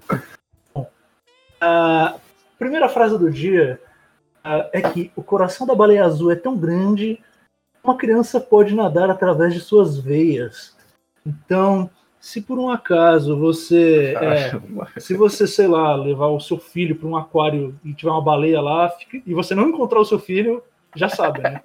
[1.60, 2.16] A
[2.60, 3.80] primeira frase do dia
[4.74, 7.20] é que o coração da baleia azul é tão grande
[7.84, 10.76] uma criança pode nadar através de suas veias.
[11.26, 16.96] Então, se por um acaso você, é, se você, sei lá, levar o seu filho
[16.96, 20.18] para um aquário e tiver uma baleia lá fica, e você não encontrar o seu
[20.18, 20.64] filho,
[20.96, 21.62] já sabe, né?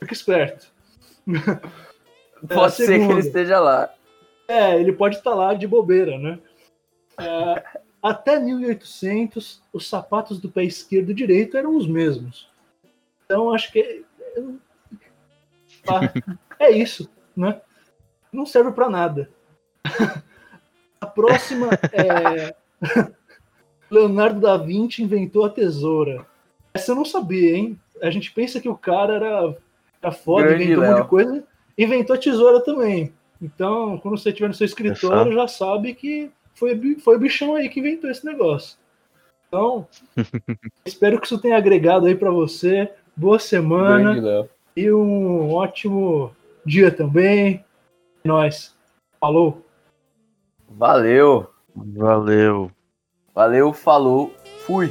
[0.00, 0.72] Fica esperto.
[2.48, 3.92] Pode é, ser que ele esteja lá.
[4.46, 6.38] É, ele pode estar lá de bobeira, né?
[7.20, 12.48] É, até 1800, os sapatos do pé esquerdo e direito eram os mesmos.
[13.24, 14.04] Então, acho que
[16.58, 17.60] é isso, né?
[18.32, 19.30] Não serve para nada.
[21.00, 22.54] A próxima é
[23.90, 26.26] Leonardo da Vinci inventou a tesoura.
[26.74, 27.80] Essa eu não sabia, hein?
[28.02, 29.56] A gente pensa que o cara era,
[30.02, 30.90] era foda, Grande inventou Léo.
[30.90, 31.44] um monte de coisa,
[31.76, 33.12] inventou a tesoura também.
[33.40, 37.68] Então, quando você estiver no seu escritório, já sabe que foi, foi o bichão aí
[37.68, 38.76] que inventou esse negócio.
[39.46, 39.86] Então,
[40.84, 42.90] espero que isso tenha agregado aí para você.
[43.16, 46.30] Boa semana e um ótimo
[46.64, 47.64] dia também.
[48.24, 48.76] É Nós.
[49.20, 49.64] Falou.
[50.68, 51.48] Valeu.
[51.74, 52.70] Valeu.
[53.34, 54.34] Valeu, falou,
[54.66, 54.90] fui.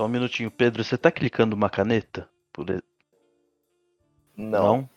[0.00, 2.26] Só um minutinho, Pedro, você tá clicando uma caneta?
[2.54, 2.64] Por...
[4.34, 4.88] Não.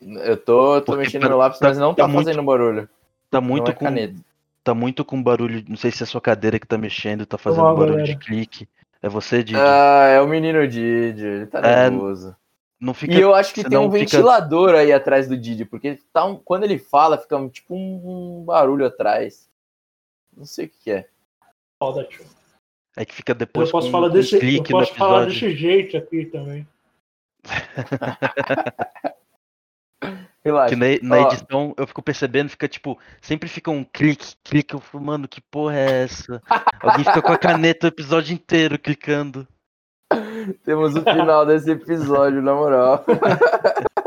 [0.00, 0.18] não?
[0.20, 2.88] Eu tô, tô mexendo tá, no lápis, tá, mas não tá, tá fazendo muito, barulho.
[3.30, 4.20] Tá muito é com caneta.
[4.64, 5.64] Tá muito com barulho.
[5.68, 8.08] Não sei se é a sua cadeira que tá mexendo, tá fazendo Olá, barulho galera.
[8.08, 8.68] de clique.
[9.00, 9.60] É você, Didi?
[9.60, 12.34] Ah, é o menino Didi, ele tá é, nervoso.
[12.80, 14.00] Não fica, e eu acho que tem um fica...
[14.00, 18.44] ventilador aí atrás do Didi, porque tá um, quando ele fala, fica tipo um, um
[18.44, 19.48] barulho atrás.
[20.36, 21.08] Não sei o que, que é.
[21.78, 22.26] Foda, tio.
[22.98, 26.66] É que fica depois eu posso falar desse, eu posso falar desse jeito aqui também.
[30.44, 30.74] Relaxa.
[30.74, 30.86] Que na,
[31.16, 35.28] na edição eu fico percebendo, fica tipo, sempre fica um clique, clique, eu fico, mano,
[35.28, 36.42] que porra é essa?
[36.80, 39.46] Alguém fica com a caneta o episódio inteiro clicando.
[40.64, 43.04] Temos o final desse episódio, na moral.